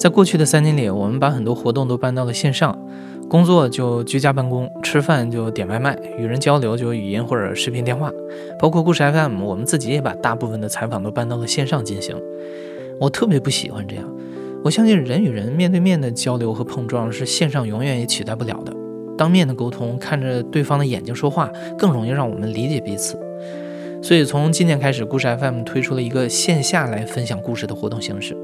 [0.00, 2.74] 在过去的三年里，我们把很多活动都搬到了线上，
[3.28, 8.10] 工作就居家办公，吃饭就点外卖，与人交流就语音或者视频电话，
[8.58, 12.16] 包括故事 FM，我们自己也把大部分的采访都搬到了线上进行。
[12.98, 14.04] 我特别不喜欢这样，
[14.64, 18.72] 我相信人与人面对面的交流和碰撞是线上永远也取代不了的。
[19.18, 23.18] 当面的沟通，看着对方的眼睛说话，更容易让我们理解彼此。
[24.02, 28.36] 所以从今年开始，故事 FM 推出了一个线下来分享故事的活动形式。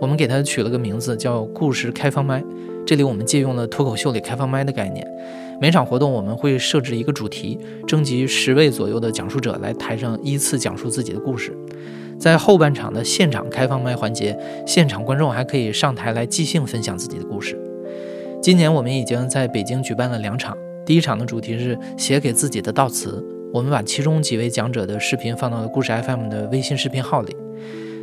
[0.00, 2.42] 我们给它取了个名字，叫“故事开放麦”。
[2.84, 5.06] 这里我们借用了脱口秀里开放麦的概念。
[5.60, 11.56] 每场活动我们会设置一个主题，征集十位左右的讲述者来台上依次讲述自己的故事。
[12.18, 14.36] 在后半场的现场开放麦环节，
[14.66, 17.56] 现场观众还可以上台来即兴分享自己的故事。
[18.42, 23.24] 今年我们已经在北京举办了两场，第一场的主题是写给自己的悼词。
[23.54, 27.36] 我们把其中几位讲者的视频放到了故事 FM 的微信视频号里。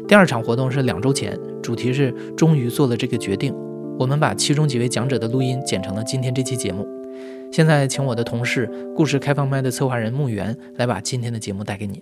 [0.08, 3.54] 第二场活动是两周前，主题是终于做了这个决定。
[3.99, 6.88] 我们把其中几位讲者的录音剪成了今天这期节目。
[7.52, 12.02] 现在请我的同事故事开放麦的策划人木原来把今天的节目带给你。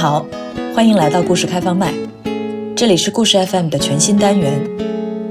[0.00, 0.24] 好，
[0.72, 1.92] 欢迎来到故事开放麦，
[2.76, 4.52] 这里是故事 FM 的全新单元。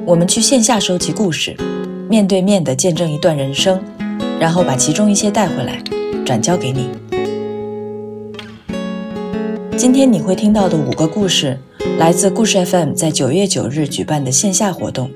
[0.06, 1.56] 我们去线下收集故事，
[2.10, 3.82] 面对面的见证一段人生，
[4.42, 5.82] 然后把其中一些带回来，
[6.26, 6.90] 转交给你。
[9.78, 11.58] 今天你会听到的五个故事，
[11.98, 15.10] 来自故事 FM 在九月九日举办的线下活动。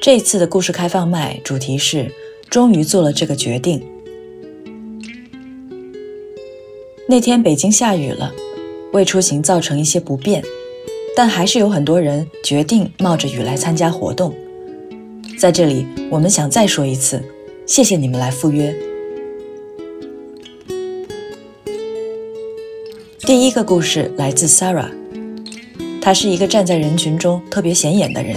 [0.00, 2.10] 这次的故事开放麦主题是
[2.48, 3.84] “终于做了这个决定”。
[7.06, 8.32] 那天北京下雨了。
[8.96, 10.42] 为出行造成一些不便，
[11.14, 14.34] 但还是有很多人决定冒着雨来参加活动。
[15.38, 17.22] 在这里，我们想再说一次，
[17.66, 18.74] 谢谢你们来赴约。
[23.20, 24.88] 第一个故事来自 Sarah，
[26.00, 28.34] 她是一个站在人群中特别显眼的人，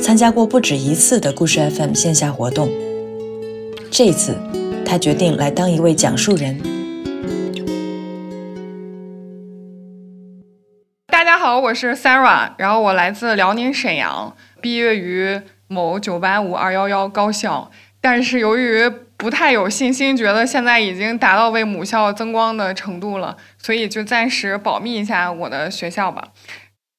[0.00, 2.70] 参加过不止一次的故事 FM 线下活动。
[3.90, 4.34] 这次，
[4.86, 6.58] 她决定来当一位讲述人。
[11.30, 17.70] 大家好，我是 Sarah，然后我来自辽宁沈阳，毕业于某985、211高校，
[18.00, 26.30] 但是由于不太有信心，觉得现在已经达到为母校增光的程度了，所以就暂时保密一下我的学校吧。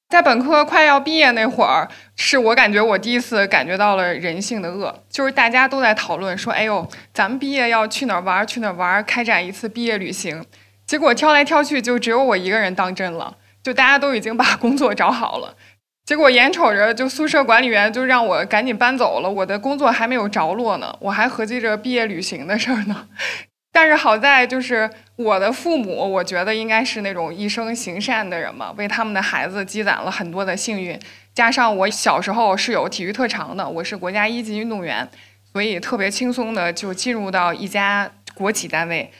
[0.08, 8.46] 在本科快要毕业那会儿，是我感觉我第一次感觉到了人性的恶，就是大家都在讨论说，哎呦，咱们毕业要去哪儿玩？
[8.46, 9.04] 去哪儿玩？
[9.04, 10.42] 开展一次毕业旅行。
[10.86, 13.36] 结果挑来挑去，就只有我一个人当真了。
[13.62, 15.56] 就大家都已经把工作找好了，
[16.04, 23.08] 结果眼瞅着就宿舍管理员就让我赶紧搬走了，我的工作还没有着落呢，我还合计着毕业旅行的事儿呢。
[23.74, 30.98] 但是好在就是我的父母，我觉得应该是那种一生行善的人嘛，为他们的孩子积攒了很多的幸运。
[31.34, 35.08] 加上我小时候是有体育特长的，我是国家一级运动员，
[35.52, 39.10] 所以特别轻松的就进入到一家国企单位。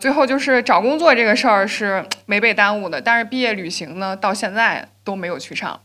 [0.00, 5.78] 最后就是找工作这个事儿是没被耽误的，但是毕业旅行呢，到现在都没有去上。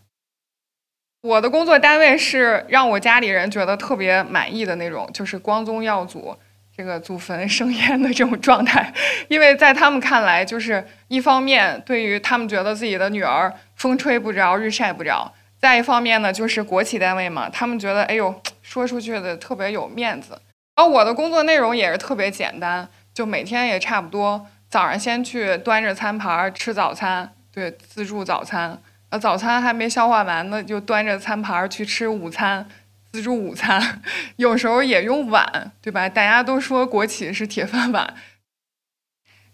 [1.21, 6.33] 我的工作单位是让我家里人觉得特别满意的那种，就是光宗耀祖、
[6.75, 8.93] 这个祖坟生烟的这种状态。
[9.27, 20.39] 因为在他们看来，就是一方面对于他们觉得自己的女儿风吹不着、日晒不着；再一方面呢，就是国企单位嘛，他们觉得哎呦，说出去的特别有面子。
[20.75, 22.87] 而我的工作内容也是特别简单。
[23.15, 28.81] 就每天也差不多，早上先去端着餐盘吃早餐，对，自助早餐。
[29.09, 32.67] 呃，早餐还没消化完呢，就端着餐盘去吃午餐，
[33.13, 34.01] 自助午餐。
[34.35, 36.09] 有时候也用碗，对吧？
[36.09, 38.15] 大家都说国企是铁饭碗。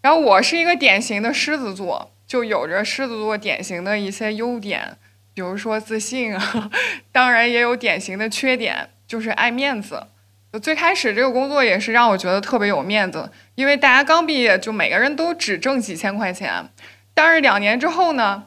[0.00, 4.96] 然后我是一个典型的狮子座，就有着狮子座典型的一些优点，
[5.32, 6.70] 比如说自信啊，
[7.12, 10.08] 当然也有典型的缺点，就是爱面子。
[10.58, 16.68] 最开始这个工作也是让我觉得特别有面子，因为大家刚毕业，就每个人都只挣几千块钱。
[17.14, 18.44] 但是两年之后呢，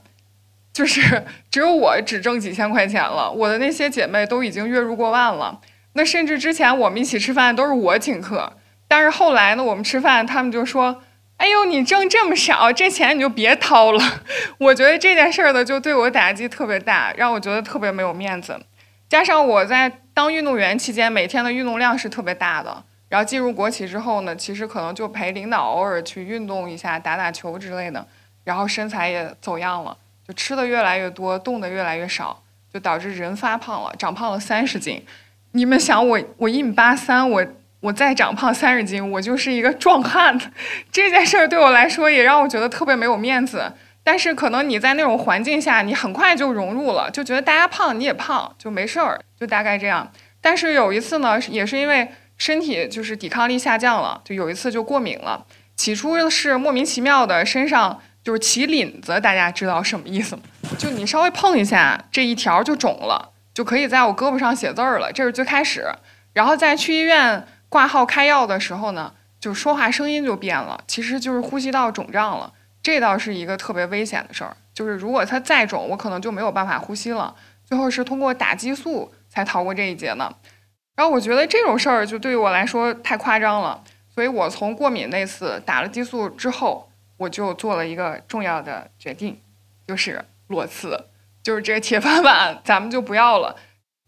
[0.73, 5.61] 就是 只有我只挣几千块钱了，我的那些姐妹都已经月入过万了。
[5.93, 8.53] 那甚至之前我们一起吃饭都是我请客，
[8.87, 11.01] 但是后来呢，我们吃饭他们就说
[11.37, 14.21] ：“哎呦，你挣这么少，这钱你就别掏了。”
[14.59, 18.59] 我觉得这件事儿呢，就对我打击特别大，让我觉得特别没有面子。
[19.07, 22.83] 加上我在当运动员期间，每天的运动量是特别大的。
[23.09, 28.07] 然后进入国企之后呢，其实可能就陪领导偶尔去运动一下，打打球之类的。
[28.45, 29.95] 然后身材也走样了，
[30.25, 32.41] 就吃的越来越多，动的越来越少，
[32.73, 35.05] 就导致人发胖了，长胖了三十斤。
[35.51, 37.45] 你们想，我我一米八三，我
[37.81, 40.49] 我再长胖三十斤，我就是一个壮汉子。
[40.93, 43.73] 这件事儿对我来说也让我觉得特别没有面子。
[44.05, 50.11] 但是可能你在那种环境下，你很快就融入了，就觉得大家胖你也胖就没事儿，就大概这样。
[50.39, 52.07] 但是有一次呢，也是因为
[52.37, 55.43] 身体就是抵抗力下降了，就有一次就过敏了。
[55.75, 60.43] 起初是莫名其妙的身上就是起疹子，大家知道什么意思吗？
[60.77, 65.11] 就你稍微碰一下，这一条就肿了，就可以在我胳膊上写字儿了。
[65.11, 65.91] 这是最开始，
[66.33, 72.53] 然后在去医院挂号开药的时候呢，就说话声音就变了，其实就是呼吸道肿胀了。
[72.85, 77.35] 这倒是一个特别危险的事儿，就是如果它再肿，我可能就没有办法呼吸了。
[77.63, 80.31] 最后是通过打激素才逃过这一劫呢。
[80.95, 83.83] 然后我觉得这种事儿就对于我来说太夸张了，
[84.13, 89.41] 所以我从过敏那次打了激素之后，我就做了一个重要的决定，
[89.87, 91.05] 就是裸辞，
[91.41, 93.55] 就是这铁饭碗咱们就不要了。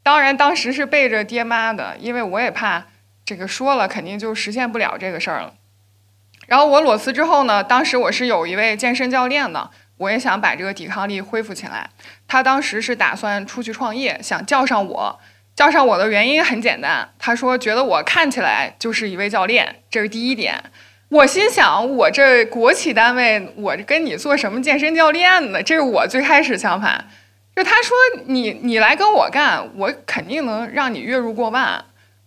[0.04, 2.86] 当然当时是背着爹妈的，因为我也怕
[3.26, 5.56] 这个说了肯定就实现不了这个事儿了。
[6.48, 11.90] 然后我裸辞之后呢，当时我是有一位健身教练的，我也想把这个抵抗力恢复起来。
[12.28, 15.20] 他当时是打算出去创业，想叫上我。
[15.56, 20.64] 叫上我的原因很简单，他说觉得我看起来就是一位教练，这是第一点。
[21.10, 25.64] 我心想，我这国企单位，我跟你做什么健身教练呢？
[25.64, 27.06] 这是我最开始想法。
[27.56, 31.84] 就他说你你来跟我干，我肯定能让你月入过万。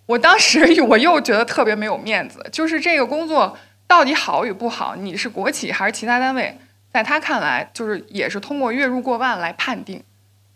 [0.07, 3.57] 我当时 我又觉得特别没有面子，就是这个工作。
[3.91, 4.95] 到底好与不好？
[4.95, 6.57] 你是国企还是其他单位？
[6.93, 10.01] 在他看来，就是也是通过月入过万来判定。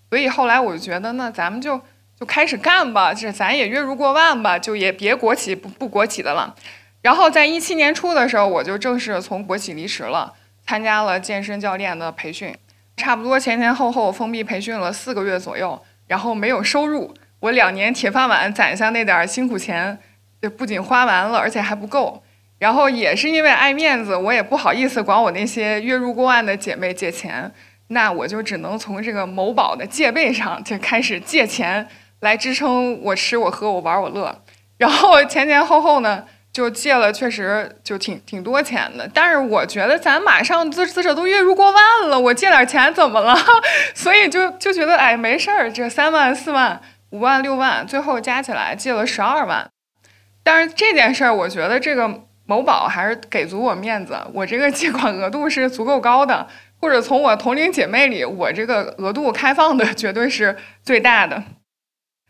[0.09, 1.81] 所以后来我就觉得，那咱们就
[2.17, 6.55] 就开始干吧，这咱也月入过万吧，就也别国企不不国企的了。
[7.03, 10.35] 然后在一七年初的时候，我就正式从国企离职了，
[10.65, 12.57] 参加了健身教练的培训，
[12.97, 19.99] 差不多前前后后封闭培训了四个月左右，然后没有收入，我两年铁饭碗攒下那点辛苦钱，
[20.41, 22.23] 就不仅花完了，而且还不够。
[22.65, 27.53] 然后也是因为爱面子，我也不好意思管我那些月入过万的姐妹借钱，
[27.89, 31.87] 那我就只能从这个某宝的借呗上就开始借钱
[32.21, 34.43] 来支撑我吃我喝我玩我乐。
[34.79, 36.25] 然后前前后后呢，
[36.55, 39.07] 就借了确实就挺 挺多钱的。
[39.13, 43.37] 但是我觉得咱马上资资者都月入过万了，我借点钱怎么了？
[43.95, 46.81] 所以就就觉得哎没事儿，这三万四万
[47.11, 49.69] 五万六万，最后加起来借了十二万。
[50.43, 52.23] 但是这件事儿，我觉得这个。
[52.47, 56.47] 某宝还是给足我面子，我这个借款额度是足够高的，
[56.79, 61.43] 或者从我同龄姐妹里，我这个额度开放的绝对是最大的。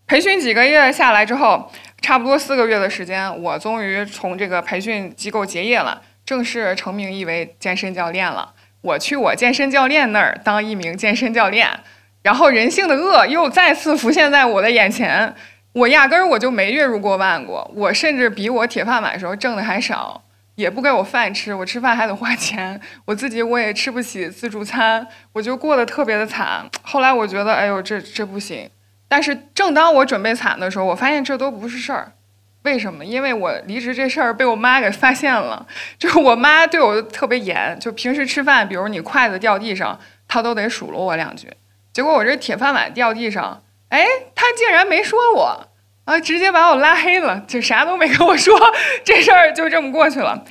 [0.07, 8.55] 培训几个月下来之后，差不多四个月的时间，我终于从这个培训机构结业了，正式成名一为健身教练了。
[8.83, 11.81] 我去我健身教练那儿当一名健身教练，
[12.23, 15.35] 然后人性的恶又再次浮现在我的眼前。
[15.75, 20.23] 我压根儿我就没月入过万过，我甚至比我铁饭碗时候挣的还少，
[20.55, 26.71] 也不给我饭吃，我吃饭还得花钱，我自己我也吃不起自助餐，我就过得特别的惨。
[26.83, 28.71] 后来我觉得，哎呦，这这不行。
[29.09, 32.13] 但是正当我准备惨的时候，我发现这都不是事儿。
[32.63, 33.05] 为什么？
[33.05, 35.67] 因为我离职这事儿被我妈给发现了，
[35.99, 41.49] 就是我妈对我特别严，就平时吃饭，比如你筷子掉地上，她都得数落我两句。
[41.93, 43.61] 结果我这铁饭碗掉地上。
[43.89, 45.69] 哎，他竟然没说我
[46.05, 48.59] 啊，直接把我拉黑了，就啥都没跟我说，
[49.05, 50.45] 这事儿就这么过去了。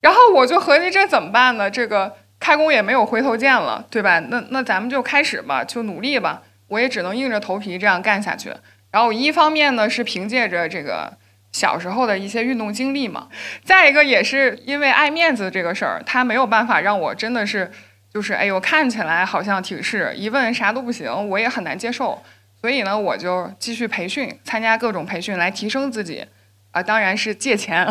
[0.00, 1.70] 然后我就合计这怎么办呢？
[1.70, 4.20] 这个开工也没有回头箭了，对吧？
[4.28, 6.42] 那那咱们就开始吧，就努力吧。
[6.68, 8.52] 我也只能硬着头皮这样干下去。
[8.90, 11.12] 然后一方面呢是凭借着这个
[11.52, 13.28] 小时候的一些运动经历嘛，
[13.64, 17.70] 再一个也是因为爱面子这个事儿，他没有办法让我真的是
[18.12, 22.22] 就是哎呦看起来好像挺是，一问啥都不行，我也很难接受。
[22.60, 26.26] 所以呢，我就继续培训，参加各种培训来提升自己，
[26.72, 27.86] 啊，当然是借钱，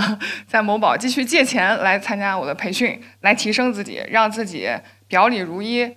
[0.47, 4.69] 在某宝继续借钱来参加我的培训，来提升自己，让自己
[5.07, 5.95] 表里如一。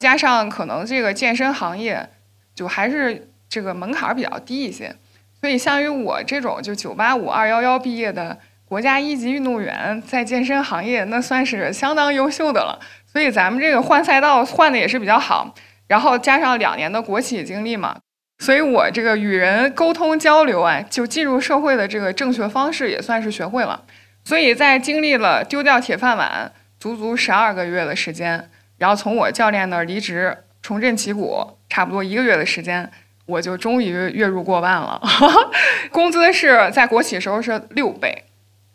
[0.00, 2.08] 加上可能这个健身行业，
[2.54, 4.96] 就还是这个门槛比较低一些，
[5.40, 12.80] 所以像于我这种就九八五二幺幺毕业的国家一级运动员，在健身行业那算是相当优秀的了。
[13.06, 15.54] 所以咱们这个换赛道换的也是比较好。
[15.90, 17.98] 然后加上两年的国企经历嘛，
[18.38, 23.82] 所以我这个与人沟通交流啊，就进入社会的这个正确方式也算是学会了。
[24.24, 32.88] 所以在经历了丢掉铁饭碗足足十二个月的时间，然后从我教练那儿离职，重振旗鼓，差不多一个月的时间，
[33.26, 35.02] 我就终于月入过万了。
[35.90, 38.26] 工资是在国企时候是六倍，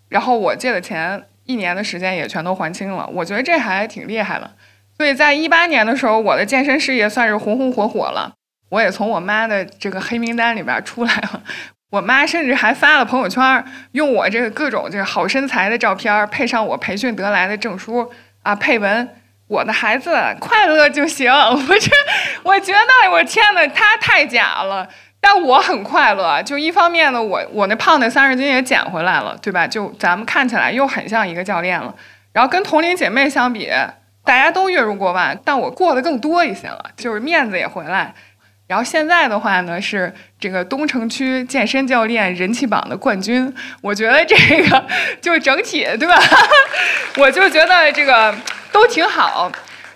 [0.10, 4.52] 然后我借的钱一年的时间也全都还清了，我觉得这还挺厉害的。
[4.98, 8.34] 所以在一八年的时候，我的健身事业算是红红火火了。
[8.70, 11.42] 我也从我妈的这个黑名单里边出来了。
[11.92, 18.12] 我妈甚至还发了朋友圈，用我这个各种这个好身材的照片，配上我培训得来的证书
[18.42, 19.08] 啊，配文
[19.48, 21.32] ：“我的孩子快乐就行。
[21.32, 21.92] ”我这，
[22.44, 24.90] 我觉得我天呐，他太假了。
[25.22, 26.42] 但我很快乐。
[26.44, 29.66] 就一方面呢，我我那胖的三十斤也减回来了，对吧？
[29.66, 31.94] 就咱们看起来又很像一个教练了。
[32.34, 33.72] 然后跟同龄姐妹相比，
[34.26, 38.14] 大家都月入过万，但我过得更多一些了，就是面子也回来。
[38.68, 43.54] 然后现在的话呢，是这个东城区健身教练人气榜的冠军。
[43.80, 44.86] 我觉得这个
[45.22, 46.20] 就整体对吧？
[47.18, 48.36] 我就觉得这个
[48.72, 49.52] 都挺好。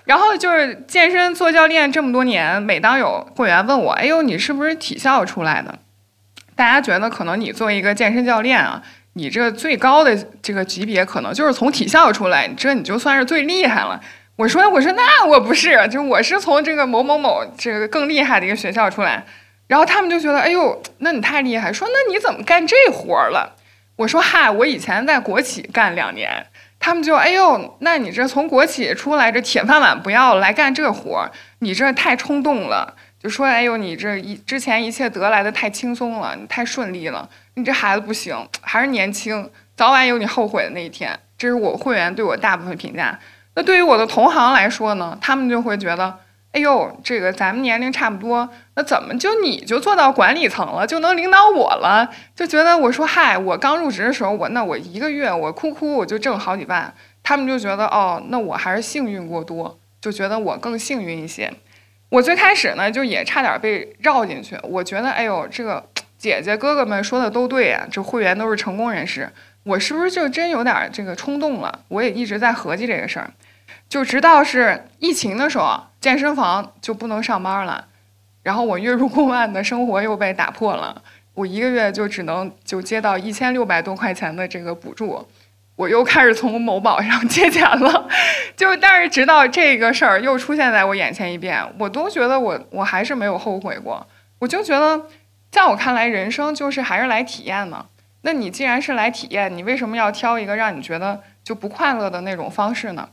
[0.05, 5.73] 然后就是健身做教练这么多年，每当有会员问我：“哎呦，你是不是体校出来的？”
[6.55, 8.81] 大家觉得可能你作为一个健身教练啊，
[9.13, 13.99] 你这最高的这个级别可能就是从体校出来，这你就算是最厉害了。
[14.39, 19.25] 我说我说那我不是，就我是从这个某某某这个更厉害的一个学校出来，
[19.67, 23.57] 然后他们就觉得哎呦，那你太厉害，说那你怎么干这活了？
[23.97, 26.45] 我说嗨，我以前在国企干两年，
[26.79, 41.19] 他们就哎呦，那你这从国企出来这铁饭碗不要来干这活儿，你这太冲动了，就说哎呦你这一之前一切得来的太轻松了，你太顺利了，你这孩子不行，还是年轻，早晚有你后悔的那一天。
[41.37, 43.19] 这是我会员对我大部分评价。
[43.55, 46.19] 那对于我的同行来说呢，他们就会觉得，
[46.51, 52.09] 哎呦，这个咱们年龄差不多，那怎么就你就做到管理层了，就能领导我了？
[52.35, 61.51] 就觉得我说嗨，我刚入职的时候，我那我一个月我哭哭我就挣好几万，他们就觉得哦，那我还是幸运过多，就觉得我更幸运一些。
[62.09, 65.85] 我最开始呢，就也差点被绕进去，我觉得哎呦，这个
[66.17, 69.31] 姐姐哥哥们说的都对啊，这会员都是成功人士，
[69.69, 71.81] 我是不是就真有点这个冲动了？
[71.89, 73.29] 我也一直在合计这个事儿。
[73.87, 77.85] 就直到是疫情的时候，健身房就不能上班了，
[78.41, 81.03] 然后我月入过万的生活又被打破了，
[81.35, 85.27] 我一个月就只能就接到一千六百多块钱的这个补助，
[85.75, 88.07] 我又开始从某宝上 借钱了，
[88.57, 94.05] 就但是直到这个事儿又出现在我眼前一遍，我都觉得我我还是没有后悔过，
[94.39, 95.05] 我就觉得，
[95.51, 97.85] 在我看来，人生就是还是来体验嘛。
[98.21, 103.09] 那你既然是来体验，你为什么要挑一个让你觉得就不快乐的那种方式呢？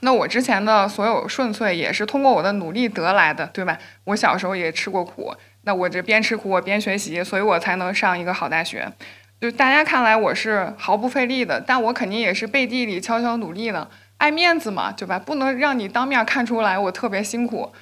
[0.00, 3.78] 那我之前的所有顺遂也是通过我的努力得来的，对吧？
[4.04, 8.92] 我小时候也吃过苦，那我这边吃苦我边学习，所以我才能上一个好大学。
[9.40, 15.18] 就大家看来我是毫不费力的，但我肯定也是背地里悄悄努力的，爱面子嘛，对吧？
[15.18, 17.72] 不能让你当面看出来我特别辛苦。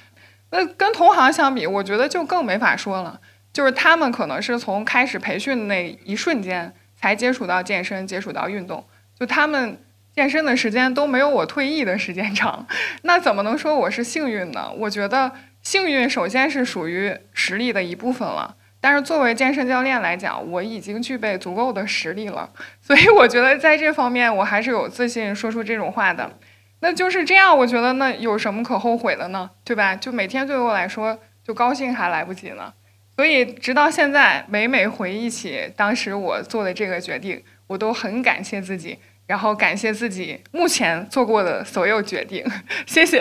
[0.51, 3.19] 那跟同行相比，我觉得就更没法说了，
[3.55, 8.85] 就是他们可能是从开始培训的那一瞬间才接触到健身，接触到运动，
[9.17, 9.79] 就他们。
[10.15, 12.65] 健身的时间都没有我退役的时间长，
[13.01, 14.71] 那怎么能说我是幸运呢？
[14.77, 15.29] 我觉得
[15.61, 22.49] 幸运首先是属于实力的一部分了，但是作为健身教练来讲，我已经具备足够的实力了，
[22.81, 26.31] 所以我觉得在这方面我还是有自信说出这种话的。
[26.79, 29.49] 那就是这样，我觉得那有什么可后悔的呢？
[29.65, 29.97] 对吧？
[29.97, 32.71] 就每天对我来说，就高兴还来不及呢。
[33.15, 38.97] 所以直到现在，每每回忆起当时我做的这个决定，我都很感谢自己。
[39.27, 42.45] 然后感谢自己目前做过的所有决定，
[42.85, 43.19] 谢谢。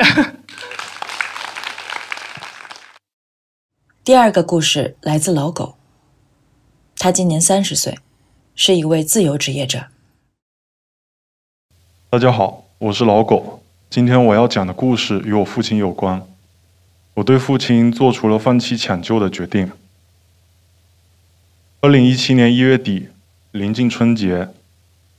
[4.04, 5.76] 第二个故事来自老狗，
[6.98, 7.98] 他今年三十岁，
[8.54, 9.86] 是一位自由职业者。
[12.10, 13.62] 大家好，我是老狗。
[13.88, 16.26] 今天我要讲的故事与我父亲有关。
[17.14, 19.72] 我对父亲做出了放弃抢救的决定。
[21.84, 23.08] 二零一七年一月底，
[23.50, 24.48] 临近春节。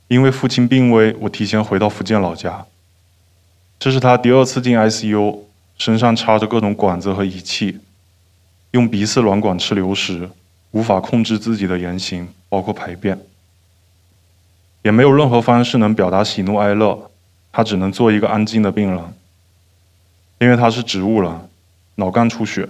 [0.07, 2.65] 因为父亲病危，我提前回到福建老家。
[3.77, 5.41] 这是他第二次进 ICU，
[5.77, 7.77] 身上插着各种管子和仪器，
[8.71, 10.27] 用鼻饲软管吃流食，
[10.71, 13.19] 无法控制自己的言行，包括排便，
[14.81, 17.11] 也没有任何方式能表达喜怒哀乐，
[17.51, 18.99] 他只能做一个安静的病人。
[20.39, 21.31] 因为他是植物人，
[21.93, 22.67] 脑干出血，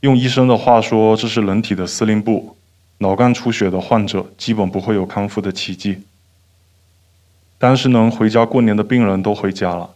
[0.00, 2.56] 用医生的话说，这是人体的司令部。
[3.02, 6.02] 脑干出血的患者基本不会有康复的奇迹。
[7.56, 9.94] 当时能回家过年的病人都回家了，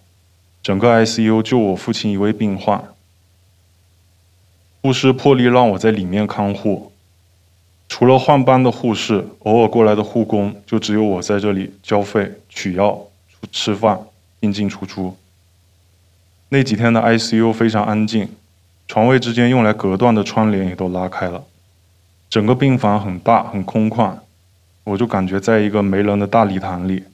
[0.63, 2.83] 整个 ICU 就我父亲一位病患。
[4.81, 6.93] 护士破例让我在里面看护，
[7.89, 12.99] 除了换班的护士，偶尔过来的护工，就只有我在这里交费、取药、
[13.53, 13.99] 吃饭、
[14.41, 15.15] 进进出出。
[16.49, 18.29] 那几天的 ICU 非常安静，
[18.89, 21.45] 床位之间用来隔断的窗帘也都拉开了，
[22.35, 24.13] 整个病房很大很空旷，
[24.83, 27.05] 我就感觉在一个没人的大礼堂里。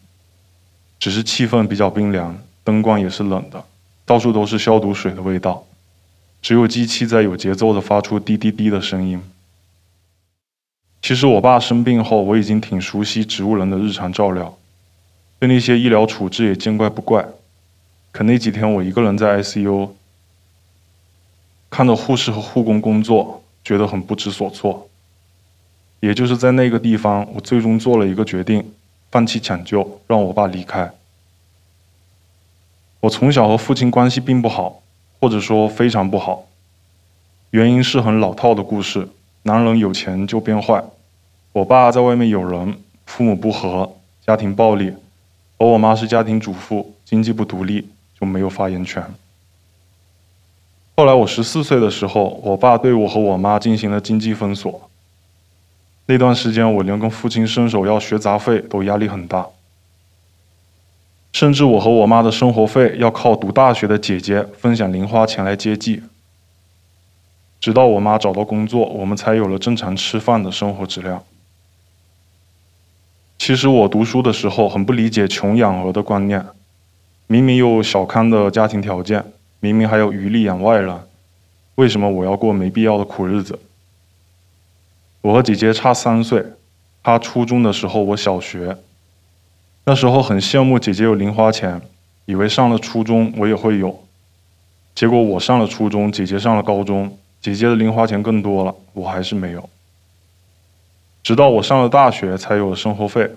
[0.99, 3.62] 只是气氛比较冰凉，灯光也是冷的，
[4.07, 5.67] 到处都是消毒水的味道，
[6.41, 9.21] 只有机器在有节奏的发出滴滴滴的声音。
[11.03, 14.57] 其实我爸生病后，我已经挺熟悉植物人的日常照料，
[15.39, 17.23] 对那些医疗处置也见怪不怪。
[18.11, 19.91] 可那几天我一个人在 ICU，
[21.69, 24.87] 看着护士和护工工作，觉得很不知所措。
[26.00, 28.73] 也就是在那个地方，我最终做了一个决定，
[29.11, 30.90] 放弃抢救，让我爸离开。
[33.00, 34.83] 我从小和父亲关系并不好，
[35.21, 36.47] 或者说非常不好。
[37.50, 39.09] 原因是很老套的故事：
[39.45, 40.83] 男人有钱就变坏。
[41.52, 42.75] 我爸在外面有人，
[43.07, 44.92] 父母不和，家庭暴力，
[45.59, 47.88] 而我妈是家庭主妇，经济不独立。
[48.21, 49.02] 就没有发言权。
[50.95, 54.89] 后来我十四岁的时候，我爸对我和我妈进行了经济封锁。
[56.11, 59.47] 那段时间，我连跟父亲伸手要学杂费都压力很大，
[61.33, 66.02] 甚至我和我妈的生活费要靠读大学的姐姐分享零花钱来接济。
[67.61, 71.23] 直到我妈找到工作，我们才有了正常吃饭的生活质量。
[73.38, 76.45] 其实我读书的时候很不理解“穷养儿”的观念。
[77.29, 79.25] 明明有小康的家庭条件，
[79.61, 80.93] 明明还有余力养外人，
[81.76, 83.57] 为什么我要过没必要的苦日子？
[85.23, 86.45] 我和姐姐差三岁，
[87.03, 88.79] 她初中的时候我小学，
[89.85, 91.81] 那时候很羡慕姐姐有零花钱，
[92.25, 94.03] 以为上了初中我也会有，
[94.95, 99.69] 结果我上了初中，姐姐上了高中，姐姐的零花钱更多了，我还是没有。
[101.23, 103.31] 直到我上了大学才有了生活费，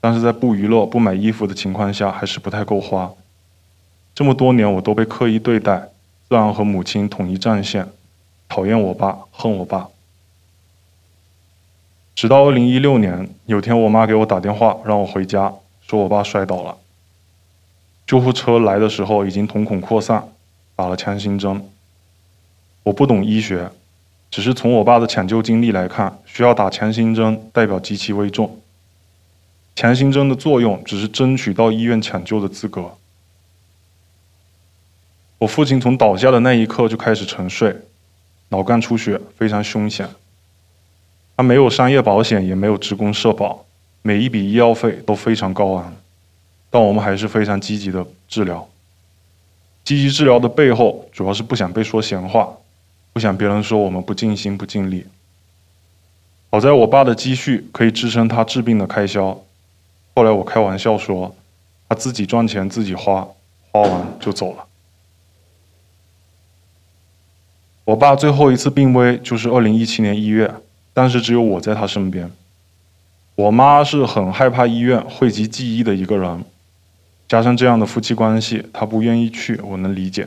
[0.00, 3.12] 但是在不娱乐、不买衣服的情况下，还是不太够花。
[4.14, 5.90] 这么多年，我都被刻意对待，
[6.26, 7.86] 自然和母亲统一战线，
[8.48, 9.88] 讨厌我爸，恨我爸。
[12.18, 15.54] 直到二零一六年，有天我妈给我打电话，让我回家，
[15.86, 16.76] 说我爸摔倒了。
[18.08, 20.24] 救护车来的时候，已经瞳孔扩散，
[20.74, 21.64] 打了强心针。
[22.82, 23.70] 我不懂医学，
[24.32, 28.58] 只是从我爸的抢救经历来看，需要打强心针代表极其危重。
[29.76, 32.96] 强心针的作用只是争取到医院抢救的资格。
[35.38, 37.76] 我父亲从倒下的那一刻就开始沉睡，
[38.48, 40.08] 脑干出血非常凶险。
[41.38, 43.64] 他没有商业保险，也没有职工社保，
[44.02, 45.94] 每一笔医药费都非常高昂。
[46.68, 48.68] 但我们还是非常积极的治疗。
[49.84, 52.52] 积极治疗的背后，主要是不想被说闲话，
[53.12, 55.06] 不想别人说我们不尽心不尽力。
[56.50, 59.40] 好在我爸的积蓄可以支撑他治病的开销。
[60.16, 61.32] 后来我开玩笑说，
[61.88, 63.28] 他自己赚钱自己花，
[63.70, 64.66] 花完就走了。
[67.84, 70.52] 我爸最后一次病危就是二零一七年一月，
[70.98, 72.28] 当时只有我在他身边。
[73.36, 76.44] 我妈是很害怕医院讳疾忌医的一个人，
[77.28, 80.26] 加上这样的夫妻关系，她不愿意去，我能理解。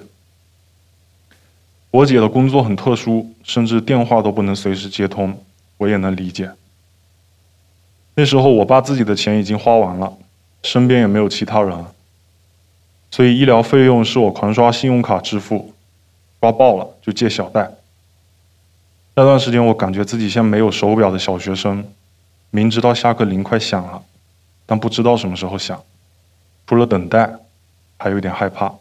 [1.91, 5.37] 我姐的工作很特殊，甚至电话都不能随时接通，
[5.75, 6.49] 我也能理解。
[8.15, 10.13] 那时候我爸自己的钱已经花完了，
[10.63, 11.83] 身边也没有其他人，
[13.11, 15.73] 所以医疗费用是我狂刷信用卡支付。
[16.39, 17.69] 刷爆了就借小贷。
[19.13, 21.85] 那段时间，我感觉自己像没有手表的小学生，
[22.49, 24.01] 明知道下课铃快响了，
[24.65, 25.81] 但不知道什么时候响。
[26.65, 27.29] 除了等待，
[27.97, 28.73] 还有点害怕。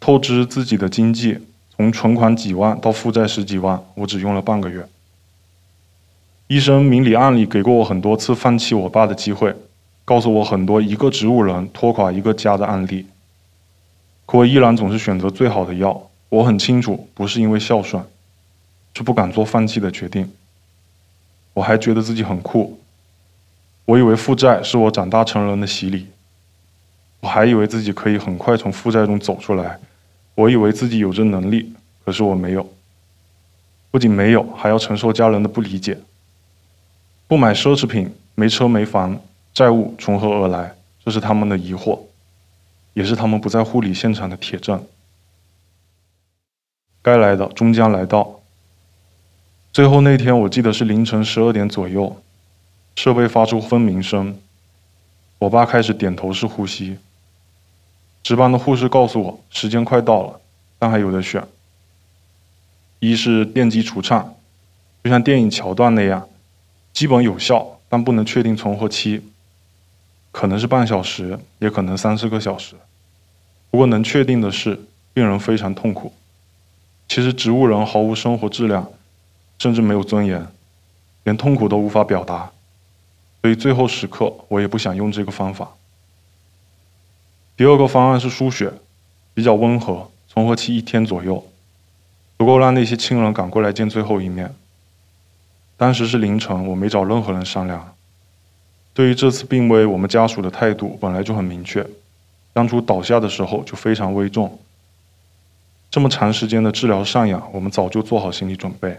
[0.00, 1.38] 透支自己的经济，
[1.76, 4.88] 从存款几万到负债十几万，我只用了半个月。
[6.46, 9.54] 医生明里暗里给过我很多次放弃我爸的机会，
[10.06, 13.06] 告诉我很多一个植物人拖垮一个家的案例。
[14.24, 16.08] 可我依然总是选择最好的药。
[16.30, 18.02] 我很清楚，不是因为孝顺，
[18.94, 20.32] 是不敢做放弃的决定。
[21.52, 22.80] 我还觉得自己很酷，
[23.84, 26.08] 我以为负债是我长大成人的洗礼，
[27.20, 29.78] 我还以为自己可以很快从负债中走出来，
[30.34, 31.72] 我以为自己有这能力，
[32.04, 32.68] 可是我没有。
[33.90, 35.96] 不仅没有，还要承受家人的不理解。
[37.28, 39.20] 不买奢侈品，没车没房，
[39.52, 40.74] 债务从何而来？
[41.04, 42.00] 这是他们的疑惑，
[42.94, 44.84] 也是他们不在护理现场的铁证。
[47.00, 48.40] 该来的终将来到。
[49.74, 52.22] 最后那天，我记得是凌晨十二点左右，
[52.94, 54.38] 设备发出蜂鸣声，
[55.40, 56.96] 我爸开始点头式呼吸。
[58.22, 60.40] 值班的护士告诉我，时间快到了，
[60.78, 61.42] 但还有的选：
[63.00, 64.36] 一是电击除颤，
[65.02, 66.28] 就像电影桥段那样，
[66.92, 69.24] 基本有效，但不能确定存活期，
[70.30, 72.76] 可能是半小时，也可能三四个小时。
[73.72, 74.78] 不过能确定的是，
[75.12, 76.12] 病人非常痛苦。
[77.08, 78.88] 其实植物人毫无生活质量，
[79.58, 80.46] 甚至没有尊严，
[81.24, 82.50] 连痛苦都无法表达，
[83.42, 85.70] 所以最后时刻我也不想用这个方法。
[87.56, 88.72] 第二个方案是输血，
[89.32, 91.46] 比较温和，存活期一天左右，
[92.38, 94.54] 足够让那些亲人赶过来见最后一面。
[95.76, 97.94] 当时是凌晨，我没找任何人商量。
[98.92, 101.86] 对于这次病危，我们家属的态度本来就很明确，
[102.52, 104.58] 当初倒下的时候就非常危重。
[105.90, 108.98] 这么长时间的治疗上养，我们早就做好心理准备。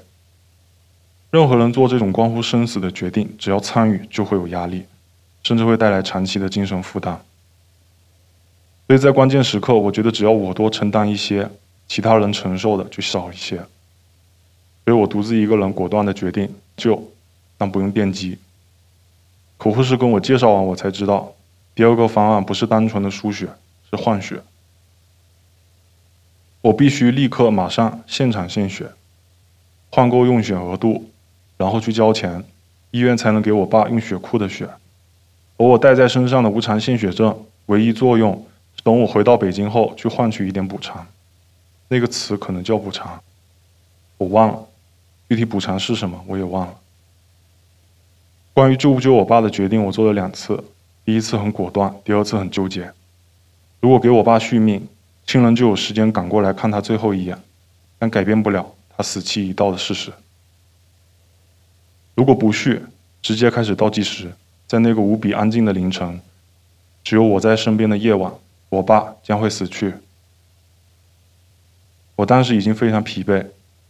[1.35, 4.85] 任何人做这种关乎生死的决定，只要参与就会有压力，
[5.43, 7.19] 甚至会带来长期的精神负担。
[8.87, 11.49] 所以在关键时刻，我觉得只要我多承担一些，
[11.89, 13.57] 其他人承受的就少一些。
[14.85, 17.11] 所以我独自一个人果断的决定救，
[17.57, 18.37] 但不用电击。
[19.57, 21.33] 口护士跟我介绍完，我才知道，
[21.75, 23.49] 第二个方案不是单纯的输血，
[23.89, 24.41] 是换血。
[26.61, 28.91] 我必须立刻马上现场献血，
[29.89, 31.09] 换够用血额度，
[31.57, 32.43] 然后去交钱，
[32.91, 34.67] 医院才能给我爸用血库的血。
[35.57, 37.37] 而我带在身上的无偿献血证，
[37.67, 38.83] 唯一作用是。
[38.83, 41.07] 等我回到北京后，去换取一点补偿，
[41.87, 43.19] 那个词可能叫补偿，
[44.17, 44.59] 我忘了，
[45.29, 46.75] 具体补偿是什么我也忘了。
[48.53, 50.63] 关于救不救我爸的决定，我做了两次，
[51.03, 52.91] 第一次很果断，第二次很纠结。
[53.79, 54.87] 如果给我爸续命，
[55.25, 57.37] 亲人就有时间赶过来看他最后一眼，
[57.97, 60.11] 但改变不了他死期已到的事实。
[62.15, 62.81] 如果不续，
[63.21, 64.33] 直接开始倒计时，
[64.65, 66.19] 在那个无比安静的凌晨，
[67.03, 68.33] 只有我在身边的夜晚。
[68.69, 69.93] 我爸将会死去。
[72.15, 73.45] 我当时已经非常疲惫，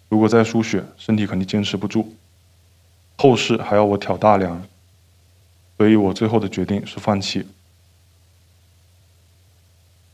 [0.09, 2.13] 如果再输血，身体肯定坚持不住。
[3.17, 4.61] 后事还要我挑大梁，
[5.77, 7.47] 所以我最后的决定是放弃。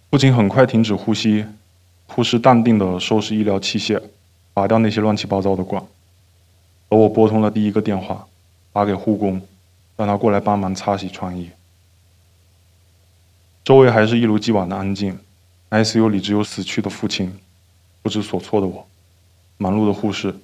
[0.09, 1.45] 父亲很快停止呼吸，
[2.07, 4.01] 护士淡定的收拾医疗器械，
[4.53, 5.83] 拔掉那些乱七八糟的管。
[6.91, 8.27] 而我拨通了第一个电话，
[8.73, 9.41] 打给护工，
[9.95, 11.49] 让他过来帮忙擦洗创衣。
[13.63, 15.17] 周围还是一如既往的安静
[15.69, 17.33] ，ICU 里只有死去的父亲，
[18.01, 18.85] 不知所措的我，
[19.55, 20.35] 忙碌的护士，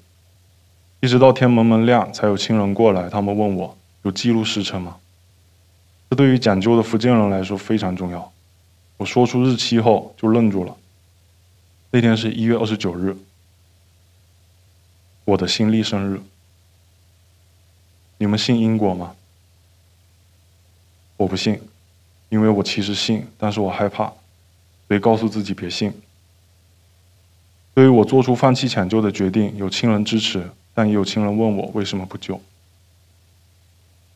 [1.02, 3.10] 一直到天蒙蒙亮才有亲人过来。
[3.10, 4.96] 他们问我有记录时辰吗？
[6.10, 8.32] 这对于讲究的福建人来说非常重要。
[8.96, 10.74] 我说出日期后就愣住了。
[11.92, 13.18] 那天是一月二十九日，
[15.26, 16.22] 我的新历生日。
[18.18, 19.16] 你们信因果吗？
[21.18, 21.60] 我不信。
[22.30, 24.12] 因为我其实信，但是我害怕，
[24.90, 25.94] 所以告诉自己别信。
[27.74, 32.42] 对于我做出放弃抢救的决定，有亲人支持，但也有亲人问我为什么不救。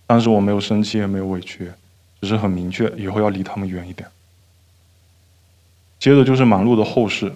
[0.06, 1.72] 当时我没有生气，也没有委屈，
[2.20, 4.10] 只是很明确，以后要离他们远一点。
[5.98, 7.34] 接着就是忙碌的后事。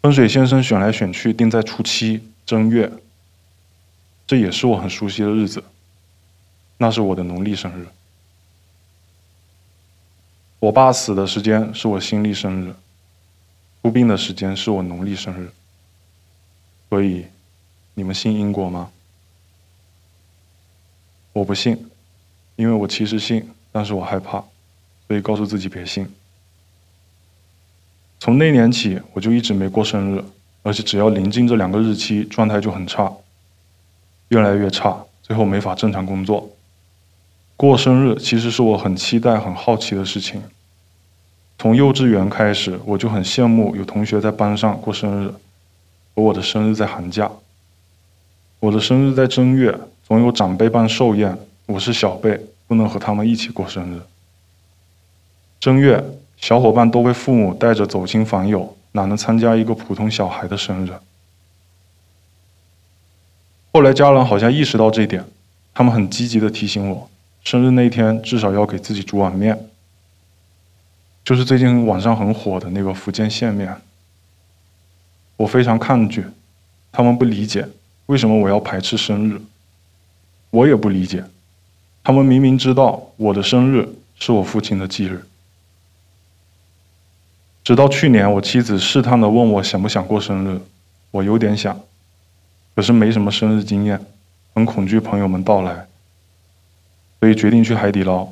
[0.00, 2.92] 风水先生选来选去，定在初七正月，
[4.26, 5.62] 这也是我很熟悉的日子，
[6.78, 7.86] 那是我的农历生日。
[10.58, 12.74] 我爸死的时间是我新历生日，
[13.82, 15.50] 出殡的时间是我农历生日，
[16.88, 17.26] 所以
[17.92, 18.90] 你们信因果吗？
[21.34, 21.90] 我不信，
[22.56, 24.42] 因为我其实信，但是我害怕，
[25.06, 26.08] 所以告诉自己别信。
[28.20, 30.24] 从那年起，我就一直没过生日，
[30.62, 33.12] 而且只要临近这两个日期，状态就很差，
[34.34, 36.50] 越来越差，最后没法正常工作。
[37.56, 40.42] 过生日其实是我很期待、很好奇的事情。
[41.56, 45.32] 从幼稚园开始，我就很羡慕有同学在班上过生日，
[46.16, 47.30] 而我的生日在寒假。
[48.58, 54.00] 我的生日在正月，总有长辈办寿宴，我是小辈，不能和他们一起过生日。
[55.60, 56.04] 正月，
[56.36, 60.90] 小伙伴都被父母带着走亲访友，哪能参加一个普通小孩的生日？
[63.74, 65.24] 后来家人好像意识到这一点，
[65.74, 67.10] 他们很积极的提醒我，
[67.42, 69.68] 生日那天至少要给自己煮碗面。
[71.24, 73.76] 就是最近网上很火的那个福建线面，
[75.36, 76.24] 我非常抗拒，
[76.92, 77.66] 他们不理解
[78.06, 79.40] 为什么我要排斥生日，
[80.50, 81.24] 我也不理解，
[82.04, 83.88] 他们明明知道我的生日
[84.20, 85.26] 是我父亲的忌日，
[87.64, 90.60] 直到去年我妻子试探的问我想不想过生日，
[91.10, 91.80] 我有点想，
[92.74, 94.04] 可是没什么生日经验，
[94.54, 95.86] 很恐惧朋友们到来，
[97.20, 98.28] 所以决定去海底捞。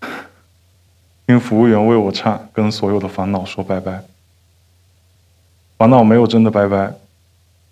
[1.26, 4.02] 听服务员为我唱，跟所有的烦恼说拜拜。
[5.76, 6.94] 烦恼没有真的拜拜，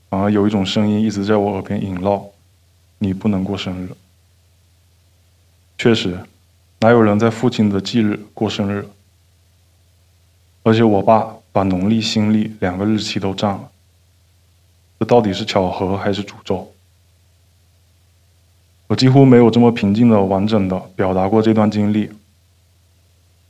[0.08, 2.26] 反而有一种声音一直在我耳边萦绕：
[2.98, 3.90] 你不能过生日。
[5.76, 6.20] 确实，
[6.78, 8.86] 哪有人在父亲的忌日过生日？
[10.62, 13.70] 而且我爸把农历、新历两个日期都占了，
[14.98, 16.72] 这到底是巧合还是诅咒？
[18.88, 22.10] 我几乎没有这么平静的、完整的表达过这段经历。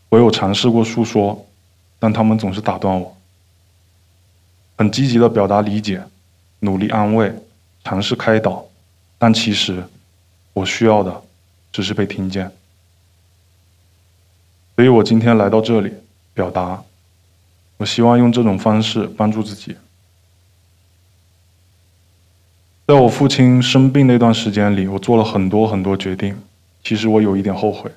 [0.09, 1.47] 我有尝试过诉说，
[1.99, 3.17] 但他们总是打断我。
[4.79, 6.03] 很积极的表达理解，
[6.61, 7.33] 努力安慰，
[7.85, 8.65] 尝试开导，
[9.19, 9.85] 但其实
[10.53, 11.23] 我需要的
[11.71, 12.51] 只是被听见。
[14.75, 15.93] 所以我今天来到这里
[16.35, 16.83] 表达，
[17.77, 19.77] 我希望用这种方式帮助自己。
[22.87, 26.37] 在我父亲生病那段时间里，我做了很多很多决定，
[26.85, 27.90] 其实我有一点后悔。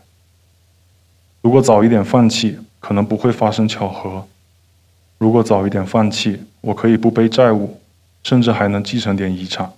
[1.43, 4.25] 如果早一点放弃，可能不会发生巧合。
[5.19, 7.79] 如果早一点放弃，我可以不背债务，
[8.23, 9.71] 甚至还能继承点遗产，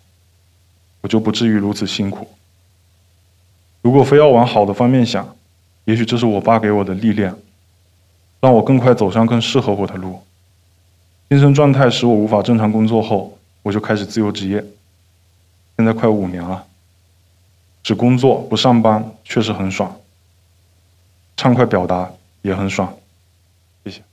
[1.01, 2.25] 我就不至于如此辛苦。
[3.81, 5.35] 如果非要往好的方面想，
[5.83, 7.35] 也许这是我爸给我的历练，
[8.39, 10.21] 让我更快走上更适合我的路。
[11.29, 14.63] 精神状态使我无法正常工作后，我就开始自由职业，
[15.81, 16.67] 现在快五年了。
[17.81, 19.99] 只工作不上班确实很爽，
[21.35, 22.11] 畅快表达
[22.43, 22.95] 也很爽。
[23.83, 24.03] 谢谢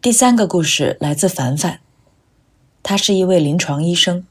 [0.00, 1.80] 第三个故事来自凡凡，
[2.82, 4.26] 他是一位临床医生，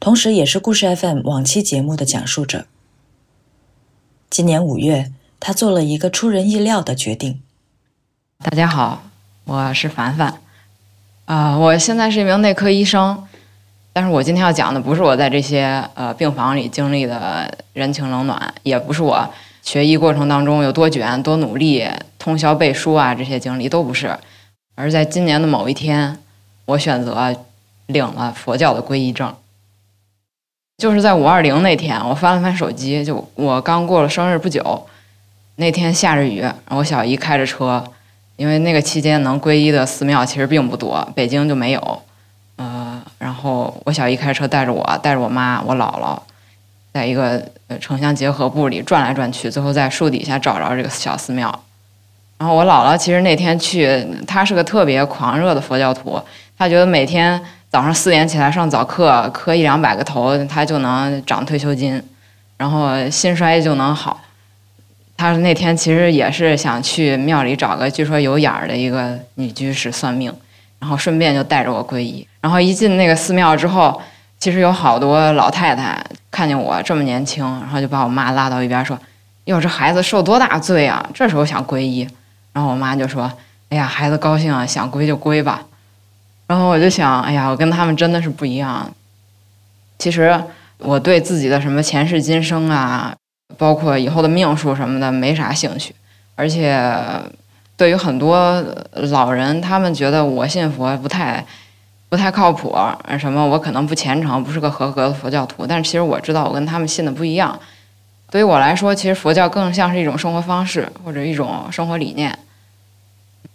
[0.00, 2.66] 同时也是故事 FM 往期节目的讲述者。
[4.30, 7.42] 今年五月，他做了一个出人意料的决定。
[8.38, 9.02] 大家好，
[9.44, 10.40] 我是凡凡，
[11.26, 13.26] 啊，我现在是一名内科医生，
[13.94, 19.26] 但是我今天要讲的不是我在这些呃病房里经历的人情冷暖，也不是我
[19.62, 24.14] 学医过程当中有多卷、多努力、通宵背书啊这些经历都不是。
[24.74, 26.18] 而在今年的某一天，
[26.66, 27.34] 我选择
[27.86, 29.34] 领了佛教的皈依证。
[30.76, 34.86] 就是在五二零那天，我翻了翻手机，就我刚过了生日不久，
[35.56, 37.82] 那天下着雨，我小姨开着车，
[38.36, 42.02] 因为那个期间能皈依的寺庙其实并不多，北京就没有。
[42.56, 46.18] 呃，然后我小姨开车带着我，带着我妈、我姥姥，
[46.92, 47.42] 在一个
[47.80, 51.60] 城乡结合部里转来转去，最后在树底下找着这个小寺庙。
[52.38, 56.20] 然后我姥姥其实那天去，她是个特别狂热的佛教徒，
[56.58, 62.02] 她觉得每天早上四点起来上早课，磕一两百个头，她就能长退休金，
[62.56, 64.20] 然后心衰就能好。
[65.16, 70.32] 她那天其实也是想去庙里找个据说有眼儿的一个女居士算命，
[70.78, 72.26] 然后顺便就带着我皈依。
[72.40, 74.00] 然后一进那个寺庙之后，
[74.38, 78.98] 其实有好多老太太看见我这么年轻，然后就把我妈拉到一边说
[79.46, 81.08] ：“哟，这孩子受多大罪啊？
[81.14, 82.06] 这时候想皈依。”
[82.52, 83.32] 然后我妈就说
[83.70, 85.62] ：“哎呀，孩子高兴啊，想归就归吧。”
[86.46, 88.92] 然后我就想：“哎呀，我跟他们真的是不一样。
[89.98, 90.38] 其实
[90.78, 93.14] 我对自己的什么前世今生啊，
[93.56, 95.94] 包括以后的命数什么的没啥兴趣。
[96.34, 96.76] 而且
[97.76, 101.44] 对于很多老人，他们觉得我信佛不太
[102.08, 102.76] 不太靠谱，
[103.18, 105.66] 什么我可能不虔诚，不是个合格的佛教徒。
[105.66, 107.58] 但其实我知道，我跟他们信的不一样。
[108.30, 112.36] 对于我来说，其实佛教更像是一种生活方式或者一种生活理念。”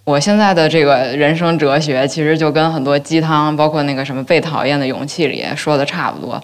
[0.06, 6.41] 我现在的这个人生哲学，其实就跟很多鸡汤，包括那个什么《被讨厌的勇气》里说的差不多，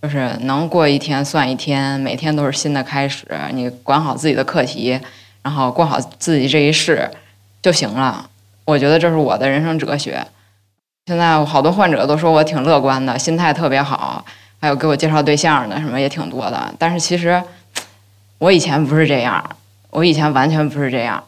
[0.00, 3.26] 就是能过一天算一天，每天都是新的开始。
[3.52, 4.98] 你管好自己的课题，
[5.42, 7.10] 然后过好自己这一世
[7.60, 8.28] 就行了。
[8.64, 10.24] 我觉得这是我的人生哲学。
[11.06, 14.24] 现在好多患者都说我挺乐观的，心态特别好，
[14.60, 16.72] 还有给我介绍对象的什么也挺多的。
[16.78, 17.42] 但是其实
[18.38, 19.42] 我以前不是这样，
[19.90, 21.24] 我以前完全不是这样。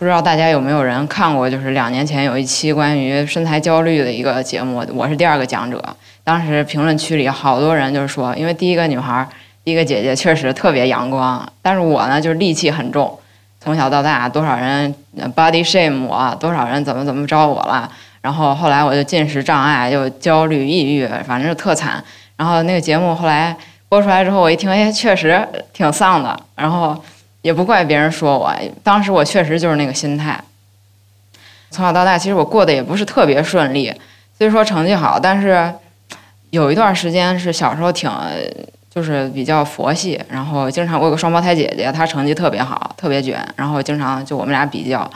[0.00, 1.50] 不知道大家有没有人看过？
[1.50, 5.78] 就是两年前有一期关于身材焦虑的一个节目，我是第二个讲者。
[6.24, 9.28] 当时评论区里好多人就是说，因为第一个女孩，
[9.62, 13.14] 第一个姐姐确实特别阳光，但是我呢就是戾气很重，
[13.62, 14.94] 从小到大多少人
[15.36, 17.86] body shame 我，多少人怎么怎么着我了。
[18.22, 22.02] 然后后来我就进食障碍，又焦虑、抑郁，反正就特惨。
[22.38, 23.54] 然后那个节目后来
[23.90, 26.40] 播出来之后，我一听，哎，确实挺丧的。
[26.56, 26.98] 然后。
[27.42, 30.38] 也不怪别人说我，当时我确实就是那个心态。
[31.70, 33.94] 从小到大，其实我过得也不是特别顺利。
[34.36, 35.72] 虽说成绩好，但是
[36.50, 38.10] 有一段时间是小时候挺
[38.92, 45.08] 就是比较佛系，然后经常我有个双胞胎姐姐，她成绩特别好，特别卷，然后经常就我们俩比较，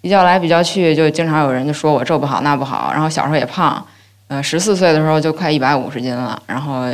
[0.00, 2.90] 比较来比较去，就经常有人就说我这不好那不好。
[2.92, 3.84] 然后小时候也胖，
[4.28, 6.40] 呃，十四岁的时候就快一百五十斤了。
[6.46, 6.84] 然后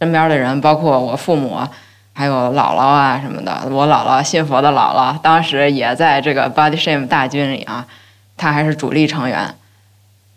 [0.00, 1.60] 身边的人，包括我父母。
[2.20, 7.86] 还有姥姥啊什么的，我姥姥信佛的姥姥，当时也在这个 Body Shame 大军里啊，
[8.36, 9.54] 她还是主力成员。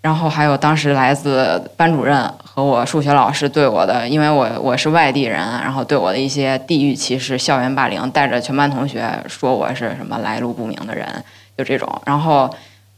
[0.02, 11.06] 然后还有当时来自班主任和我数学老师对我的，因为我我是外地人，然后对我的一些地域歧视、校园霸凌，带着全班同学说我是什么来路不明的人，
[11.58, 12.02] 就这种。
[12.06, 12.50] 然后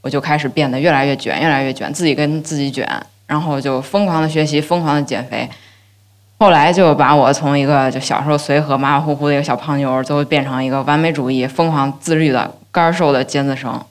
[0.01, 2.87] 我就开始变得越来越卷，越来越卷，自己跟自己卷，
[3.25, 5.49] 然后就疯狂的学习，疯狂的减肥。
[6.37, 13.81] 后来就把我从一个就小时候随和、马马虎虎的一个小胖妞，最后变成一个完美主义、疯狂自律的干瘦的尖子生。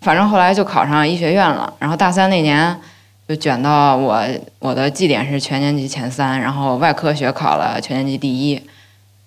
[0.00, 2.76] 反正后来就考上医学院了，然后大三那年
[3.28, 4.20] 就卷到我
[4.58, 8.60] 我的绩点是全年级前三，然后外科学考了全年级第一，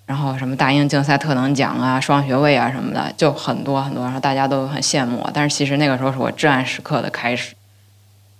[0.05, 5.31] 然后什么大英竞赛特等奖啊、双学位啊什么的，就很多很多，然后大家都很羡慕我。
[5.33, 7.55] 但是其实那个时候是我至暗时刻的开始，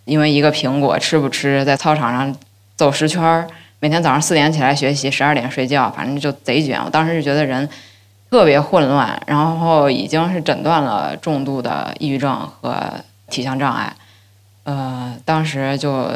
[0.04, 2.36] 因为一个苹果吃不吃，在操场上
[2.76, 3.48] 走十圈儿。
[3.84, 6.82] 每天早上四点起来学习，十二点睡觉，反正就贼卷。
[6.86, 7.68] 我当时就觉得人
[8.32, 12.82] 特别混乱，然后已经是诊断了重度的抑郁症和
[13.30, 13.94] 体相障碍。
[14.64, 16.10] 呃，当时就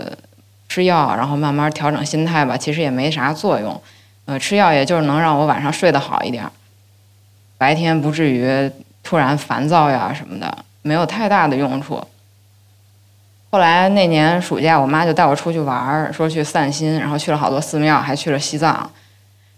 [0.70, 3.82] 吃药，然后慢慢调整心态吧，其实也没啥作用。
[4.24, 6.50] 呃，吃药也就是能让我晚上睡得好一点，
[7.58, 8.72] 白天不至于
[9.04, 12.02] 突然烦躁呀什么的，没有太大的用处。
[13.58, 18.88] 后来那年暑假，我妈就带我出去玩儿，说去散心，然后去了好多寺庙，还去了西藏。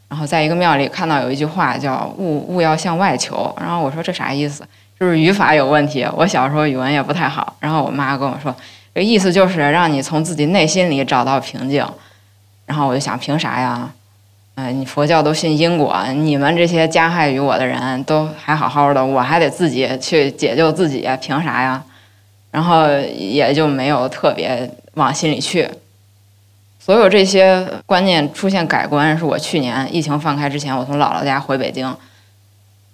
[0.07, 4.65] 然后在一个庙里看到有一句话叫“勿勿要向外求”，然后我说这啥意思？
[4.97, 6.07] 就是语法有问题。
[6.15, 8.55] 我小时候语文也不太好，然后我妈跟我说，
[8.95, 11.85] 这意思就是让你从自己内心里找到平静。
[12.67, 13.89] 然后我就想，凭啥呀？
[14.55, 21.83] 嗯，你佛教都信因果，你们这些加害于我的人都还好好的，我还得自己去解救自己，凭啥呀？
[22.51, 25.69] 然后也就没有特别往心里去。
[26.79, 31.95] 所有这些观念出现改观，是我去年疫情放开之前，我从姥姥家回北京，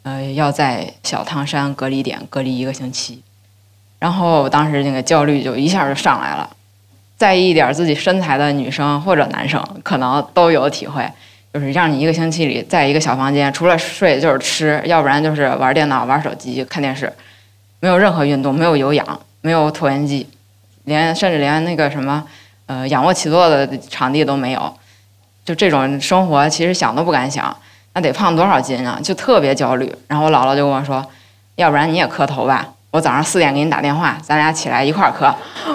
[0.03, 3.21] 呃，要在小汤山隔离点隔离一个星期。
[3.99, 6.49] 然后我当时那个焦虑就一下就上来了。
[7.15, 11.09] 在意一点自己身材的女生或者男生，可能都有体会，
[11.53, 17.09] 就是让你一个星期里在一个小房间，除了睡就是吃，要不然就是玩电脑、玩手机、看电视，
[17.79, 19.21] 没有任何运动，没有有氧。
[19.45, 20.27] 没有椭圆机，
[20.85, 22.23] 连甚至连那个什么，
[22.65, 24.73] 呃，仰卧起坐的场地都没有。
[25.45, 27.55] 就这种生活，其实想都不敢想，
[27.93, 28.99] 那得胖多少斤啊？
[29.03, 29.95] 就特别焦虑。
[30.07, 31.05] 然后我姥姥就跟我说
[31.57, 35.31] ：“要不然你也磕头吧，我早上四点给你打电话，咱俩起来一块儿磕。”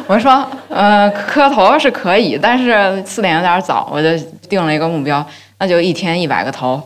[0.08, 5.24] 我说：“呃，磕头是可以，但是四点有点早。”我就定了一个目标，
[5.58, 6.82] 那就一天一百个头。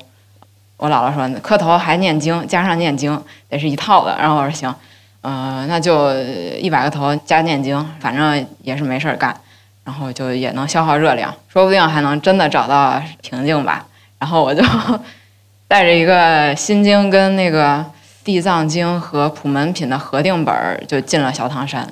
[0.77, 3.19] 我姥姥说：“磕头还念经，加上念经
[3.49, 4.73] 得是一套的。”然后我说：“行。”
[5.27, 6.13] 嗯，那就
[6.61, 9.35] 一百个头加念经，反正也是没事儿干，
[9.83, 13.87] 然后就也能消耗热量，说不定还能真的找到平静吧。
[14.19, 14.63] 然后我就
[15.67, 17.83] 带着一个心经跟那个
[18.23, 21.91] 地藏经和普门品的合订本儿，就进了小汤山。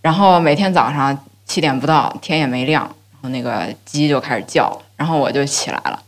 [0.00, 6.02] 然后每天早上七点不到，天也没亮，然后那个鸡就开始叫，然后我就起来了。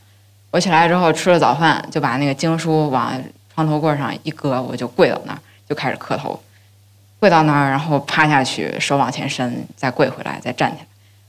[0.51, 3.13] 我起来之后吃了早饭，就把那个经书往
[3.55, 5.39] 床头柜上一搁，我就跪到那儿。
[5.71, 6.37] 就开始磕头，
[7.21, 10.87] 跪到那儿，然后趴下去，手往前伸，再跪回来，再站起来。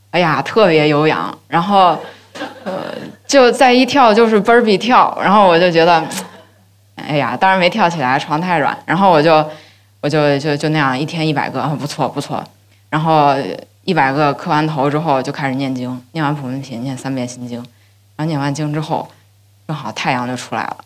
[0.09, 1.37] 哎呀，特别有氧。
[1.47, 1.95] 然后，
[2.63, 2.91] 呃，
[3.27, 5.15] 就再一跳就是倍儿比跳。
[5.21, 6.03] 然后我就觉得，
[6.95, 8.75] 哎呀，当然没跳起来，床太软。
[8.83, 9.47] 然后我就，
[10.01, 12.43] 我就就就那样一天一百个，不错不错。
[12.89, 13.35] 然后
[13.83, 17.59] 一百个磕完头之后，就开始念经，念完普门品，念三遍心经。
[18.15, 19.07] 然后念完经之后，
[19.67, 20.77] 正好太阳就出来了，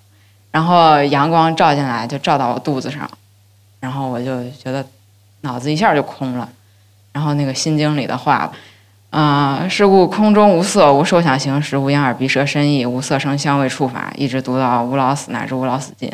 [0.51, 3.09] 然后阳光照进来，就照到我肚子上。
[3.85, 4.83] 然后我就觉得
[5.41, 6.49] 脑子一下就空了，
[7.13, 8.51] 然后那个心经里的话，
[9.11, 16.11] 啊，是故空中无色，无受想行识，无眼耳鼻舌身意，无色声香味触法，一直读到无老死乃至无老死尽。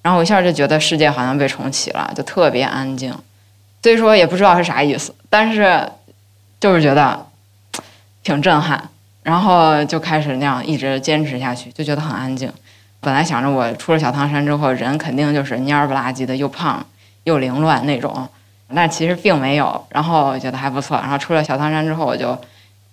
[0.00, 3.14] 然后我一下就觉得世界好像被重启了，就特别安静。
[3.82, 5.86] 虽说也不知道是啥意思，但是
[6.58, 7.26] 就是觉得
[8.22, 8.88] 挺震撼。
[9.22, 12.50] 然后就开始那样一直坚持下去，就觉得很安静。
[13.00, 16.84] 本来想着我出了小汤山之后，人肯定就是蔫不拉几的，又胖。
[17.24, 18.28] 又凌乱那种，
[18.74, 19.84] 但其实并没有。
[19.90, 20.96] 然后觉得还不错。
[20.98, 22.38] 然后出了小汤山之后，我就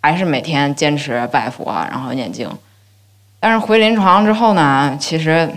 [0.02, 2.50] 还是每天坚持拜佛，然后念经。
[3.40, 5.50] 但是回临床之后呢，其实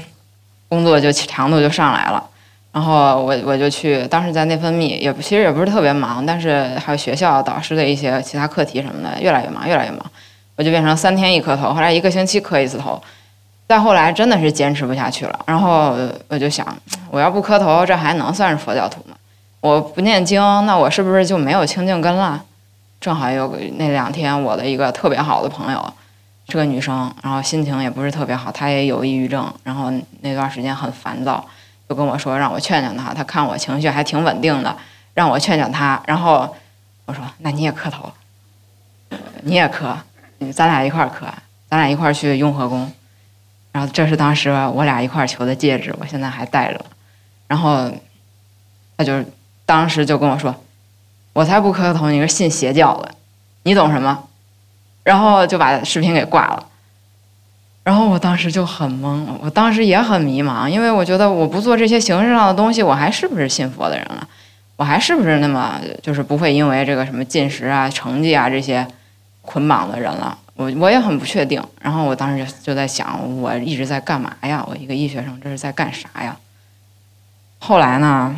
[0.69, 2.23] 工作就强度就上来了。
[2.73, 10.01] 然后我我就去，当时在内分泌，也其实也不是特别忙，但是还有学校导师的一些其他课题什么的，越来越忙，越来越忙。
[10.57, 13.03] 我就变成三天一磕头，后来一个星期磕一次头。
[13.71, 15.97] 再后来真的是坚持不下去了，然后
[16.27, 16.67] 我就想，
[17.09, 19.15] 我要不磕头，这还能算是佛教徒吗？
[19.61, 22.43] 我不念经，那我是不是就没有清净根了？
[23.01, 25.93] 正好有那两天，我的一个特别好的朋友，
[26.49, 29.93] 是个女生，然后心情也不是特别好，她也有抑郁症，然后
[30.23, 31.47] 那段时间很烦躁，
[31.89, 34.77] 就跟我说让我劝劝她，她看我情绪还挺稳定的，
[35.15, 36.03] 让我劝劝她。
[36.07, 36.57] 然后
[37.07, 38.11] 我说那你也磕头，
[39.43, 39.97] 你也磕，
[40.53, 41.25] 咱俩一块儿磕，
[41.69, 42.93] 咱俩一块儿去雍和宫。
[43.73, 46.85] 然后这是当时我俩一块儿求的戒指，我现在还戴着。
[47.47, 47.91] 然后
[48.97, 49.25] 他就
[49.65, 50.55] 当时就跟我说
[51.33, 53.11] ：“我才不磕头，你是信邪教的，
[53.63, 54.25] 你懂什么？”
[55.03, 56.67] 然后就把视频给挂了。
[57.83, 64.29] 然后我当时就很懵，我当时也很迷茫，因为我觉得我不做这些形式上的东西，我还是不是信佛的人了？
[64.77, 68.87] 我还是不是那么就是不会因为这个什么进食啊、成绩啊这些
[69.43, 70.39] 捆绑的人了？
[70.61, 71.63] 我我也很不确定。
[71.81, 74.63] 然后我当时就就在想，我一直在干嘛呀？
[74.69, 76.37] 我一个医学生这是在干啥呀？
[77.59, 78.37] 后来呢，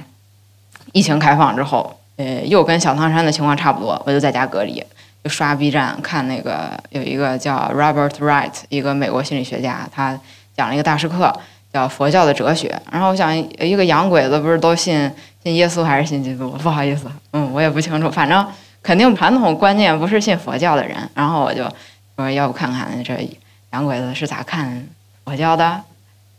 [0.92, 4.84] 疫情开放之后，呃，又跟小汤山的情况差不多，我就在家隔离。
[5.24, 10.18] 就刷 B 站看那个有一个叫 Robert Wright，一个美国心理学家，他
[10.56, 11.32] 讲了一个大师课，
[11.72, 12.80] 叫佛教的哲学。
[12.90, 15.10] 然后我想，一个洋鬼子不是都信
[15.42, 16.50] 信耶稣还是信基督？
[16.62, 18.44] 不好意思，嗯，我也不清楚，反正
[18.82, 20.96] 肯定传统观念不是信佛教的人。
[21.14, 21.72] 然后我就
[22.16, 23.28] 我说，要不看看这
[23.70, 24.86] 洋鬼子是咋看
[25.24, 25.80] 佛教的？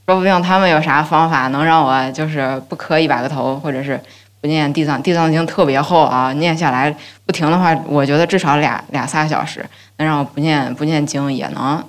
[0.06, 4.00] 说不定他们有啥方法能让我就是不磕一百个头，或者是。
[4.42, 6.94] 不念地藏，地藏经特别厚啊，念下来
[7.26, 9.66] 不停的话，我觉得至少俩俩仨小时。
[9.96, 11.82] 能让我不念不念经也能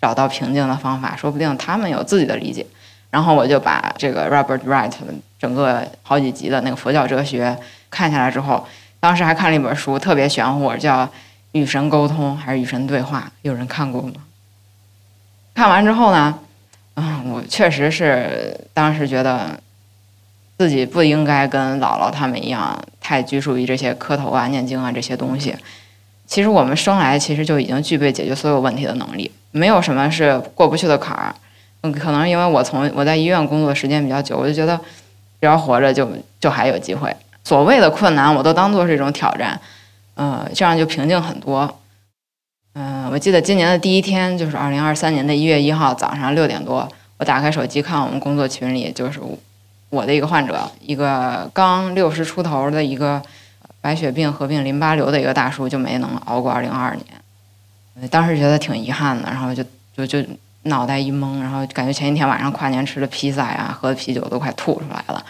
[0.00, 2.64] 找到平静的方法，说不定他们有自己的理解。
[3.10, 4.90] 然后我就把这个 Robert Wright
[5.38, 7.54] 整个好几集的那个佛教哲学
[7.90, 8.66] 看下来之后，
[8.98, 11.04] 当时还看了一本书，特别玄乎，叫
[11.52, 13.24] 《与神沟通》还是《与神对话》？
[13.42, 14.14] 有人看过吗？
[15.54, 16.38] 看完之后呢，
[16.94, 19.60] 嗯，我确实是当时觉得。
[20.60, 25.54] 自己不应该跟姥姥他们一样太拘束于这些磕头啊、念经啊这些东西。
[26.26, 31.32] 其实我们生来其实就已经具备解决所有问题的能力，没有什么是过不去的坎儿。
[31.82, 34.76] 嗯，可能因为我从我在医院工作时间比较久，我就觉得
[35.40, 37.14] 只要活着就就还有机会。
[37.44, 39.60] 所谓的困难，我都当做是一种挑战。
[40.18, 41.78] 嗯，这样就平静很多。
[42.74, 49.18] 嗯，我记得今年的第一天就是二零二三年的一月一号早上六点多，我打开手机看我们工作群里就是。
[49.90, 53.22] 我的一个患者，一个刚六十出头的一个
[53.80, 58.10] 白血病合并淋巴瘤的一个大叔，就没能熬过二零二二年。
[58.10, 59.64] 当时觉得挺遗憾的，然后就
[59.96, 60.22] 就就
[60.64, 65.24] 脑袋一懵，然后感觉前一天晚上跨年吃的披萨呀、喝的啤酒都快吐出来了。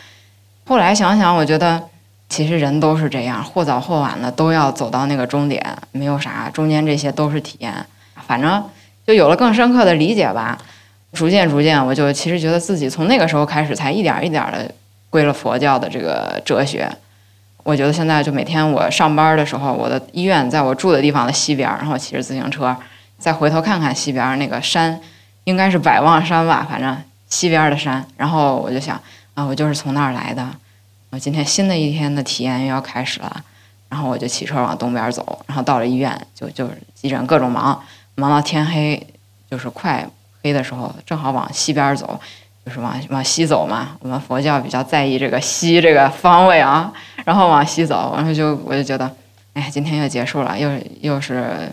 [0.66, 1.80] 后来想想，我觉得
[2.28, 7.74] 其实人都是这样，或早或晚的都要走到那个终点，没有啥，中间这些都是体验。
[8.26, 8.62] 反正
[9.06, 10.58] 就有了更深刻的理解吧。
[11.14, 14.70] 逐渐逐渐，我就其实觉得自己从那个时候开始，才一点一点的
[15.08, 16.86] 归了佛教的这个哲学。
[17.62, 22.76] 我觉得现在就每天我上班的时候，我的医院在我住的地方的西边，然后骑着自行车，
[23.18, 25.00] 再回头看看西边那个山，
[25.44, 26.94] 应该是百望山吧，反正
[27.30, 28.04] 西边的山。
[28.18, 29.00] 然后我就想
[29.32, 30.46] 啊，我就是从那儿来的。
[31.10, 33.44] 我今天新的一天的体验又要开始了，
[33.88, 37.82] 然后我就骑车往东边走，然后到了医院就就急诊各种忙，
[38.14, 39.06] 忙到天黑，
[39.50, 40.08] 就是快。
[40.40, 42.18] 黑的时候正好往西边走，
[42.64, 43.96] 就是往往西走嘛。
[43.98, 46.92] 我们佛教比较在意这个西这个方位啊，
[47.24, 49.10] 然后往西走，然后就我就觉得，
[49.54, 51.72] 哎，今天又结束了，又又是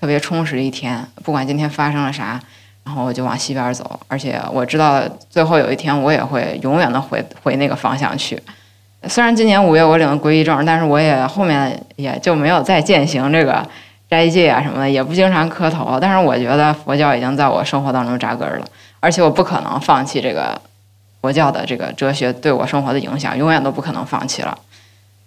[0.00, 1.04] 特别充实一天。
[1.24, 2.40] 不管今天发生了啥，
[2.84, 8.40] 然后我就往西边走，而且我知道最后有一天我也会永远的回回那个方向去。
[9.08, 13.66] 虽然今年五月我领了皈依证，但是我也后面也就没有再践行这个。
[14.08, 18.64] 斋戒啊什么的也不经常磕头，但是我觉得佛教已经在我生活当中扎根了，
[19.00, 20.62] 而且我不可能放弃这个
[21.20, 24.56] 佛教的这个哲学对我生活的影响，永远都不可能放弃了。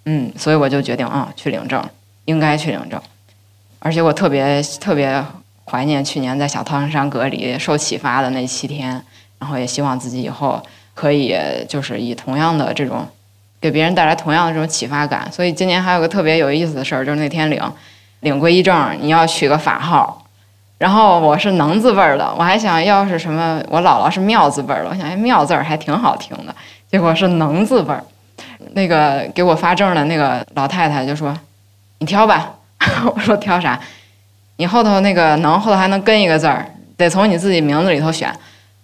[0.05, 1.83] 嗯，所以我就决定啊，去领证，
[2.23, 2.97] 应该去领证。
[3.79, 5.21] 而且我特别特别
[5.65, 9.03] 怀念去年在小汤山隔离受启发的那七天，
[9.39, 10.63] 然后也希望自己以后
[10.93, 11.35] 可以
[11.67, 13.05] 就是以同样的这种
[13.61, 15.31] 给别人带来同样的这种启发感。
[15.31, 17.61] 所以今年还有个特别有意思的事儿，就是那天领。
[18.21, 20.21] 领皈依证，你要取个法号，
[20.77, 26.53] 然后我是能字辈儿的，我还想要是什么，我姥姥是妙字辈儿的，我想哎妙字儿还挺好听的，
[26.91, 28.03] 结果是能字辈儿。
[28.73, 31.33] 那个给我发证的那个老太太就说
[31.99, 32.51] ：“你挑吧。
[33.15, 33.79] ”我说：“挑啥？
[34.57, 36.65] 你后头那个能后头还能跟一个字儿，
[36.97, 38.29] 得从你自己名字里头选。”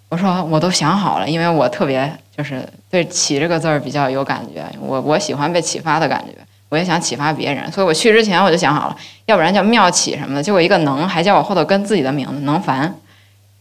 [0.07, 6.33] 我说：“我都想好了，因为我特别就是对起这个字儿比较有感觉，我我喜欢被启发的感觉。”
[6.69, 12.93] 我也想启发别人，所以我去之前我就想好了，要不然叫妙启什么的，结果一个能还叫我后头跟自己的名字能凡，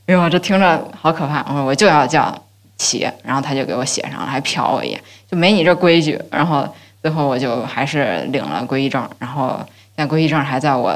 [0.06, 1.44] 哎呦，这听着好可怕！
[1.46, 2.34] 我说我就要叫
[2.78, 5.00] 启，然后他就给我写上了，还瞟我一眼，
[5.30, 6.20] 就没你这规矩。
[6.30, 6.66] 然后
[7.02, 9.60] 最后我就还是领了皈依证，然后
[9.94, 10.92] 现在皈依证还在我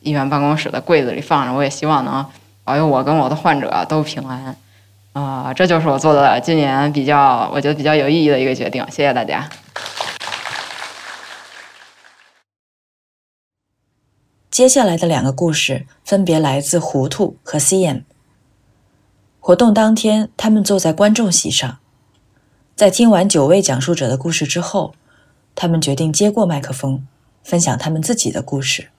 [0.00, 2.24] 医院办公室的柜子里放着，我也希望能
[2.64, 4.56] 保佑我跟我的患者都平安。
[5.12, 9.48] 啊，这就是我做的今年比较我觉得比较有意义的一个决定，谢谢大家。
[14.50, 18.02] 接下来的两个故事分别来自糊涂和 CM。
[19.40, 21.78] 活动当天，他们坐在观众席上，
[22.76, 24.94] 在听完九位讲述者的故事之后，
[25.54, 27.06] 他们决定接过麦克风，
[27.42, 28.90] 分享他们自己的故事。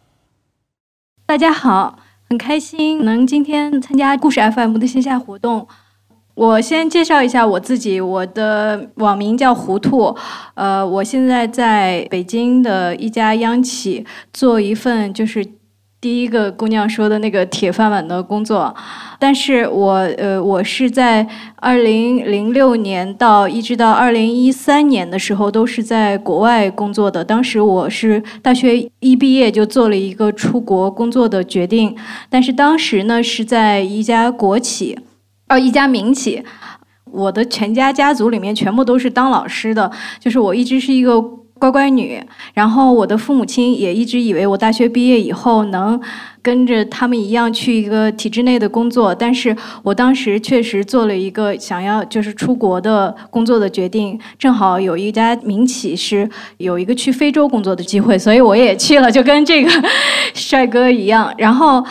[1.26, 5.68] 大家好，很开心能今天参加故事 FM 的线下活动。
[6.34, 10.16] 我先介绍一下我自己，我的网名叫糊涂，
[10.56, 15.46] 呃，我现在在北京的一家央企做一份就是
[16.00, 18.74] 第一个姑娘说的那个铁饭碗的工作，
[19.20, 21.28] 但是我呃我是在
[21.58, 31.96] 二零零六年到一直到二零一三年的时候都是在国外工作的，当时我是大学一毕业就做了一个出国工作的决定，
[32.30, 34.98] 但是当时呢是在一家国企。
[35.52, 36.42] 哦，一家民企，
[37.12, 41.22] 我的全家家族里面全部都是当老师的，就是我一直是一个
[41.60, 42.24] 乖乖女，
[42.54, 46.00] 然后我的父母亲也一直以为我大学毕业以后能
[46.42, 56.30] 跟着他们一样去一个体制内的工作，但是我当时确实做了一个想要就是出国的工作的决定，正好有一家民企是
[56.60, 59.70] 有一个去非洲工作的机会，所以我也去了，就跟这个
[60.34, 61.86] 帅哥一样，然后。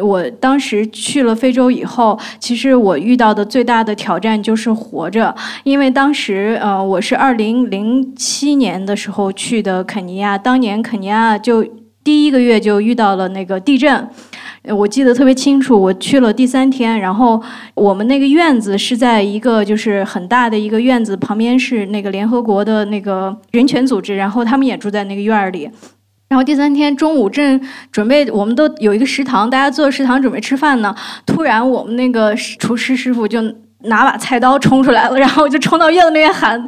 [0.00, 5.34] 我当时去了非洲以后，其实我遇到的最大的挑战就是活着，
[5.64, 11.66] 因为当时呃我是二零零七年的时候去的肯尼亚，当年肯尼亚就
[12.04, 14.08] 第一个月就遇到了那个地震，
[14.76, 15.80] 我记得特别清楚。
[15.80, 17.40] 我去了第三天，然后
[17.74, 25.70] 我们那个院子是在一个就是很大的一个院子旁边是那个联合国的那个人权组织，然后他们也住在那个院儿里。
[26.32, 27.60] 然后第三天中午正
[27.90, 30.94] 准备，我们都有一个食堂，大家坐食堂准备吃饭呢。
[31.26, 33.42] 突然，我们那个厨师师傅就
[33.80, 36.66] 拿把菜刀冲出来了，然后就冲到院子那边喊。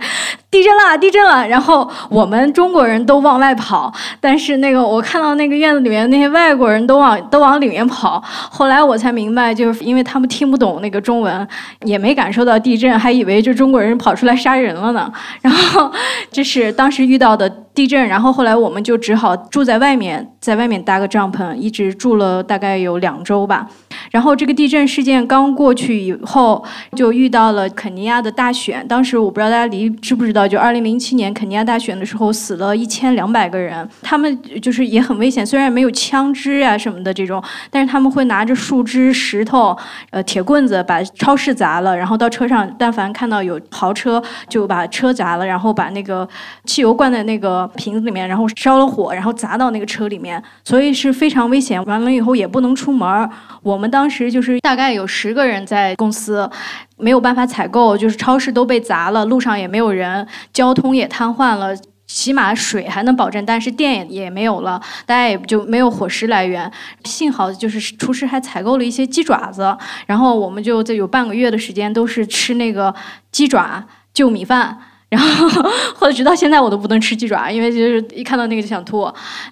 [0.55, 1.45] 地震了，地震了！
[1.49, 8.23] 然后我们中国人都往外跑，但是那个我看到那个院子里面那些外国人都往都往里面跑。
[8.25, 11.49] 后来我才明白，就是因为他们听不懂那个中文，
[11.85, 15.13] 也没感受到地震，还以为这中国人跑出来杀人了呢。
[15.43, 15.91] 然后
[16.31, 23.67] 这是当时遇到的地震，然后后来我们就只好住在外面，在外面搭个帐篷，一直住了大概有两周吧。
[24.13, 28.87] 然后这个地震事件刚过去以后，就遇到了肯尼亚的大选。
[28.87, 30.44] 当时我不知道大家离知不知道。
[30.47, 35.45] 就二零零七年肯尼亚大选的时候，死了一千两百个人，他们就是也很危险。
[35.45, 39.77] 虽然没有枪支啊什么的这种，但是他们会拿着树枝、石头、
[40.11, 46.29] 呃铁棍子把超市砸了，然后到车上，但凡看到有豪车就把车砸了，然后把那个
[46.65, 51.85] 汽油灌在那个瓶子里面，然后烧了火，然后砸到那个车里面，所以是非常危险。
[51.85, 53.29] 完了以后也不能出门。
[53.63, 56.49] 我们当时就是大概有十个人在公司。
[56.97, 61.77] 没有办法采购，就是超市都被砸了，路上也没有人，交通也瘫痪了，
[62.07, 66.71] 起码水还能保证，但是电也没有了，大家也就没有伙食来源。
[67.05, 69.77] 幸好就是厨师还采购了一些鸡爪子，
[70.07, 72.95] 然后我们就这有半个月的时间都是吃那个
[73.33, 74.79] 鸡爪就米饭。
[75.15, 75.63] 然后，
[75.95, 79.09] 或者直到现在我都不能吃鸡爪，因为就是一看到那个就想吐。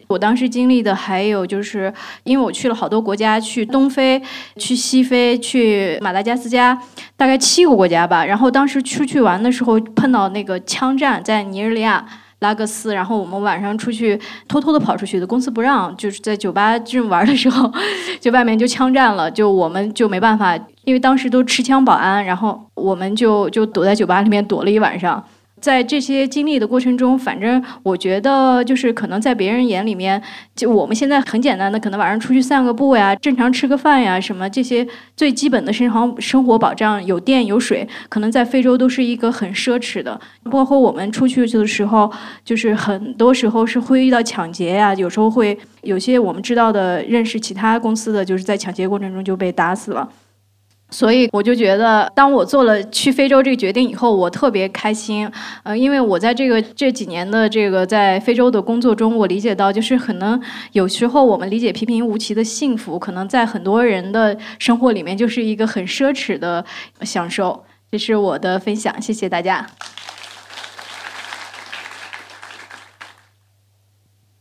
[0.09, 1.93] 我当时经历的还有就是，
[2.25, 4.21] 因为我去了好多国家，去东非、
[4.57, 6.77] 去西非、去马达加斯加，
[7.17, 8.25] 大概七个国家吧。
[8.25, 12.05] 然后当时出去玩的时候碰到那个枪战，在尼日利亚
[12.41, 12.93] 拉各斯。
[12.93, 17.73] 然后我们晚上出去偷偷的跑出去的，公司不让，就是在酒吧这么玩的时候，
[18.21, 25.23] 就外面就枪战了，就我们就没办法，因为当时都持枪保安，然后我们就就躲在酒吧里面躲了一晚上。
[25.63, 30.21] 在这些经历的过程中，反正我觉得就是可能在别人眼里面，
[30.57, 34.85] 就我们现在很简单的，可能晚上出去散个步呀，正常吃个饭呀，什么这些
[35.17, 40.21] 最基本的生活生活保障，有电有水，可能在非洲都是一个很奢侈的。
[40.51, 42.11] 包括我们出去的时候，
[42.45, 50.09] 就是很多时候是会遇到抢劫呀，有时候会有些我们知道的认识其他公司的，就是在抢劫过程中就被打死了。
[50.93, 55.29] 所以我就觉得，当我做了去非洲这个决定以后，我特别开心。
[55.63, 60.39] 呃，因为我在这个这几年的这个在非洲的工作中，我理解到，就是可能
[60.73, 66.63] 有时候我们理解平平无奇的幸福，可能在很多人的生活里面就是一个很奢侈的
[67.01, 67.65] 享受。
[67.91, 69.67] 这是我的分享，谢谢大家。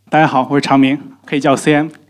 [0.10, 2.01] 大家好，我是长明，可以叫 CM。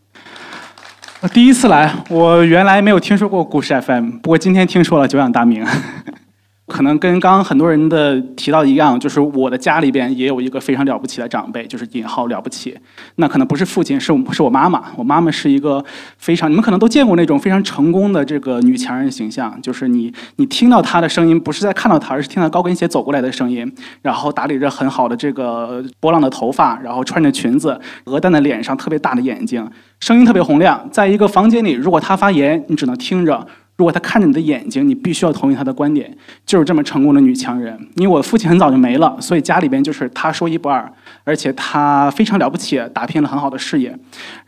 [1.29, 5.63] 第一次来，我原来没有听说过故事 FM，不过今天听说了，久仰大名。
[6.71, 12.77] 可能跟刚刚很多人的提到一样，就是我的家里边也有一个非常了不起的长辈，就是引号了不起。
[13.15, 14.81] 那可能不是父亲，是是我妈妈。
[14.95, 15.83] 我妈妈是一个
[16.17, 23.69] 非常，你们可能都见过那种非常成功的这个女强人形象，就是你你听到她的声音，不是在看到她，而是听到高跟鞋走过来的声音，
[24.01, 29.69] 然后打理着很好的这个波浪的头发，然后穿着裙子，鹅蛋的脸上特别大的眼睛，
[29.99, 30.87] 声音特别洪亮。
[30.89, 33.45] 在一个房间里，如果她发言，你只能听着。
[33.81, 36.15] 如果他看着你的眼睛，你必须要同意他的观点，
[36.45, 37.75] 就是这么成功的女强人。
[37.95, 40.87] 因为我父亲很早就没了，所以家里边就是他说一不二，
[41.23, 43.97] 而且他非常了不起，打拼了很好的事业。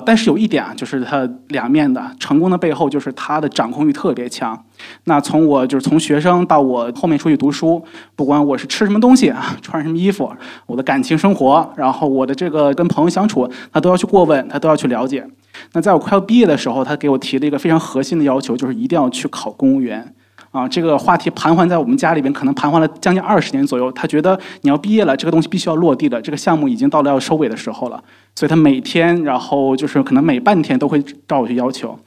[0.05, 4.63] 但是有一点啊，就是他两面的成功的背后，就是他的掌控欲特别强。
[5.05, 7.83] 那从我就是从学生到我后面出去读书，
[8.15, 10.31] 不管我是吃什么东西啊，穿什么衣服，
[10.67, 15.25] 我的感情生活，然后我的这个跟朋友相处，他都要去过问，他都要去了解。
[15.73, 20.13] 那在我快要毕业的时候，他给我提了一个非常核心的要求，就是一定要去考公务员。
[20.51, 23.91] 啊，这个话题盘桓在我们家里边，可能盘桓了将近二十年左右。
[23.93, 28.03] 他觉得你要毕业了，这个东西必须要落地的，这个项目已经到了要收尾的时候了。
[28.35, 31.97] 所以他每天，然后就是可能每半天都会找我去要求。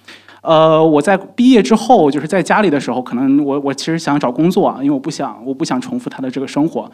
[0.46, 6.88] 呃，我在毕业之后，就是在家里的时候，可能我我其实想找工作啊，因为我不想我不想重复他的这个生活。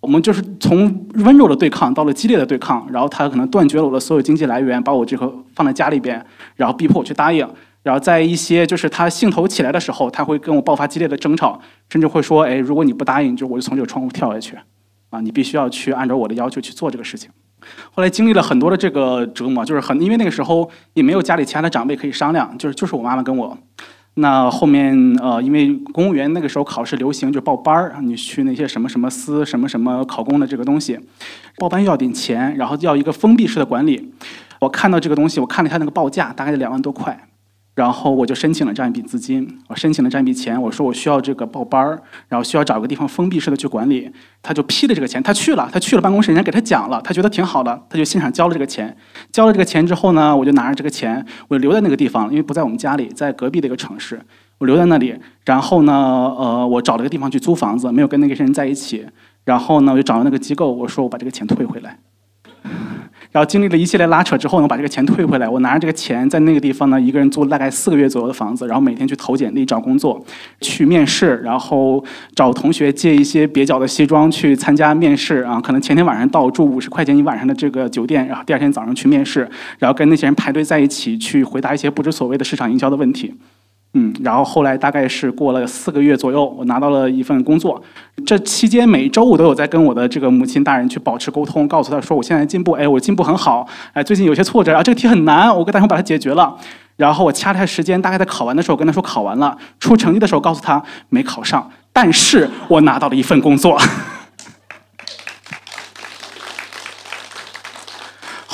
[0.00, 6.20] 我们就是从温柔的对抗到了激烈的对抗，然后他可能断绝了我的所有经济来源，把我这个放在家里边，
[6.56, 7.48] 然后逼迫我去答应。
[7.84, 14.58] 然后在一些就是他兴头起来的时候，他会跟我爆发激烈的争吵，甚至会说：“哎，如果你不答应，就我就从这个窗户跳下去，
[15.10, 17.30] 啊，你必须要去按照我的要求去做这个事情。”
[17.90, 23.56] 后来经历了很多的这个折磨，就是很因为那个时候也没有家里其他的长辈可以商量，就是就是我妈妈跟我。
[24.14, 30.98] 那后面呃，因为公务员那个时候考试流行就报班儿，你去那些什么什么司什么什么考公的这个东西，
[31.56, 34.12] 报班要点钱，然后要一个封闭式的管理。
[34.60, 37.27] 我看到这个东西，我看了一下那个报价，大概两万多块。
[37.78, 44.10] 然后我就申请了这样一笔资金，我申请了这样一笔钱，我说我需要这个报班儿，然后需要找个地方封闭式的去管理，
[44.42, 48.96] 他就批了这个钱，他去了，他去了办公室，人家给他讲了，他觉得挺好的，他就现场交了这个钱，
[49.30, 54.20] 交了这个钱之后呢，我就拿着这个钱，我就留在那个地方，因为不在我们家里，在隔壁的一个城市，
[54.58, 55.14] 我留在那里，
[55.44, 55.94] 然后呢，
[56.36, 59.06] 呃，我找了个地方去租房子，没有跟那个人在一起，
[59.44, 61.96] 然后呢，我就找到那个机构，我说我把这个钱退回来。
[63.30, 65.48] 然后经历了一系列拉扯之后呢，把这个钱退回来。
[65.48, 70.24] 我拿着这个钱在那个地方呢，一个人租了大概四个月左右的房子，然后每天去投简历找工作，
[70.60, 72.02] 去面试，然后
[72.34, 75.60] 找同学借一些蹩脚的西装去参加面试啊。
[75.60, 79.48] 可能前天晚上到住五十块钱一晚上的这个酒店，然后第二天早上去面试，
[79.78, 83.34] 然后跟那些人排队在一起去回答一些不知所谓的市场营销的问题。
[83.94, 87.82] 嗯，然后后来大概是过了四个月左右，我拿到了一份工作。
[88.26, 96.54] 这期间每周我都有在跟我的这个母亲大人去保持沟通，告诉她说我现在进步，哎，我进步很好，哎，最近有些挫折啊，这个题很难，我跟大家把它解决了。
[96.96, 103.80] 然后我掐了下时间，大概在考完的时候跟他说考完了，出成绩的时候告诉他没考上，但是我拿到了一份工作。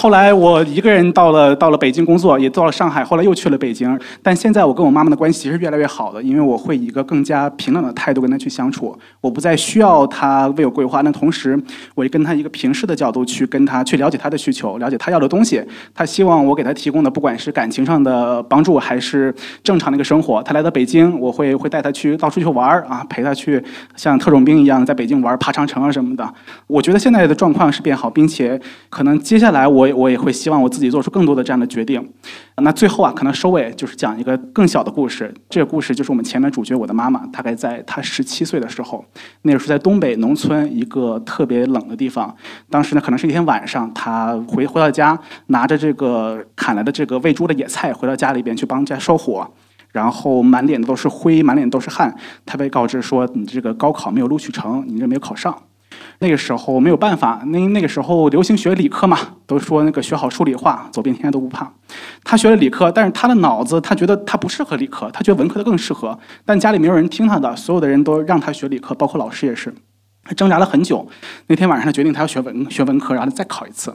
[0.05, 3.99] 后来我一个人到了到了北京工作，也到了上海，后来又去了北京。
[4.23, 8.95] 但现在我跟我妈妈的关系其实越来越好的，因为我会以一个更加平等的态度跟她去相处。
[9.23, 11.59] 我不再需要她为我规划，那同时
[11.95, 15.65] 我也跟她一个平视的角度去跟她去了解她的需求，了解她要的东西。
[15.95, 20.43] 她希望我给她提供的，不管是感情上的帮助，还是正常的一个生活。
[20.43, 23.65] 她来到北京，我会会带她去到处去玩儿啊，陪她去
[23.97, 26.35] 像特种兵一样在北京玩爬长城啊什么的。
[26.67, 29.94] 我觉得现在的状况是变好，并且可能接下来我。
[29.95, 32.13] 我也会希望我自己做出更多的这样的决定。
[32.59, 35.33] 那最后啊，可能收尾就是讲一个更小的故事。
[35.49, 39.05] 这个故事就是我们前面主角我的妈妈，大概在她十七岁的时候，
[39.43, 42.35] 那个时候在东北农村一个特别冷的地方。
[42.69, 49.49] 当时呢，可能是一天晚上，她回回到家，拿着这个砍来的这个喂猪的野菜，回到家里边去帮家烧火，
[49.93, 52.15] 然后满脸都是灰，满脸都是汗。
[52.47, 55.57] 她被告知说：“你这个高考没有录取成，你这没有考上。”
[56.21, 61.71] 那个时候没有办法，那那个时候流行学理科嘛，都说那个学好数理化，走遍天下都不怕。
[62.23, 66.19] 他学了理科，但是他的脑子他觉得他不适合理科，他觉得文科的更适合。
[66.45, 69.75] 但家里没有人听他的，所有的人都让他学理科，包括老师也是。
[70.23, 71.07] 他挣扎了很久，
[71.49, 73.95] 那天晚上他决定他要学文学文科，然后再考一次。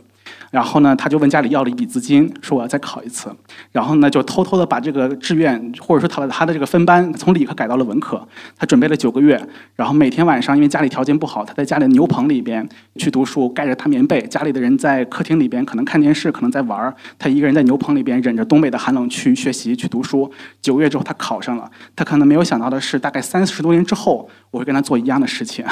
[0.52, 3.30] 然后呢，他就问家里要了一笔资金，说我要再考一次。
[3.72, 8.28] 然后呢，就偷偷的把这个志愿或者说他的他的这个分班从理科改到了文科。
[8.58, 9.40] 他准备了九个月，
[9.76, 14.22] 然后每天晚上因为家里条件不好，他在家里牛棚里边去读书，盖着大棉被。
[14.24, 20.32] 家里的人在客厅里边可能看电视，可能在玩儿他一个人在牛棚里边忍着东北的寒冷去学习去读书。
[20.62, 21.70] 九个月之后，他考上了。
[21.96, 25.64] 他可能没有想到的是，大概三十多年之后，我会跟他做一样的事情。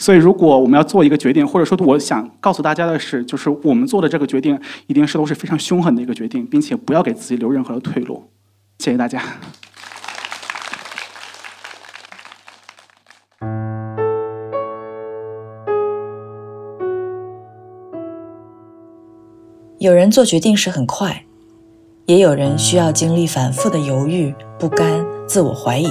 [0.00, 8.30] 所以，如果我们要做一个决定，或者说，我想告诉大家的是，就是我们做的这个决定，一定是都是非常凶狠的一个决定，并且不要给自己留任何的退路。
[8.78, 9.20] 谢谢大家。
[19.78, 21.24] 有人做决定时很快，
[22.06, 25.88] 也有人需要经历反复的犹豫、不甘、自我怀疑。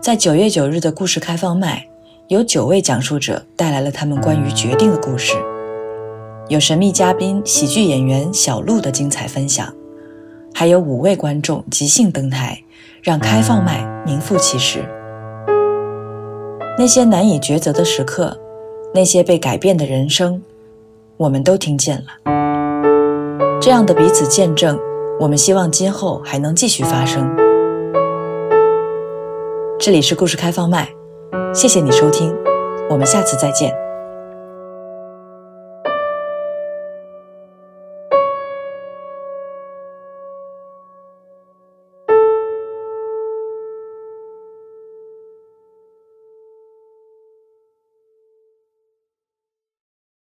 [0.00, 1.91] 在九月九日的故事开放麦。
[2.32, 5.34] 有九位讲述者带来了他们关于决定的故事，
[6.48, 9.70] 有神秘嘉宾喜剧演员小鹿的精彩分享，
[10.54, 12.58] 还有五位观众即兴登台，
[13.02, 14.82] 让开放麦名副其实。
[16.78, 18.40] 那些难以抉择的时刻，
[18.94, 20.42] 那些被改变的人生，
[21.18, 23.60] 我们都听见了。
[23.60, 24.80] 这样的彼此见证，
[25.20, 27.30] 我们希望今后还能继续发生。
[29.78, 30.88] 这里是故事开放麦，
[31.54, 32.34] 谢谢你收听，
[32.88, 33.81] 我们下次再见。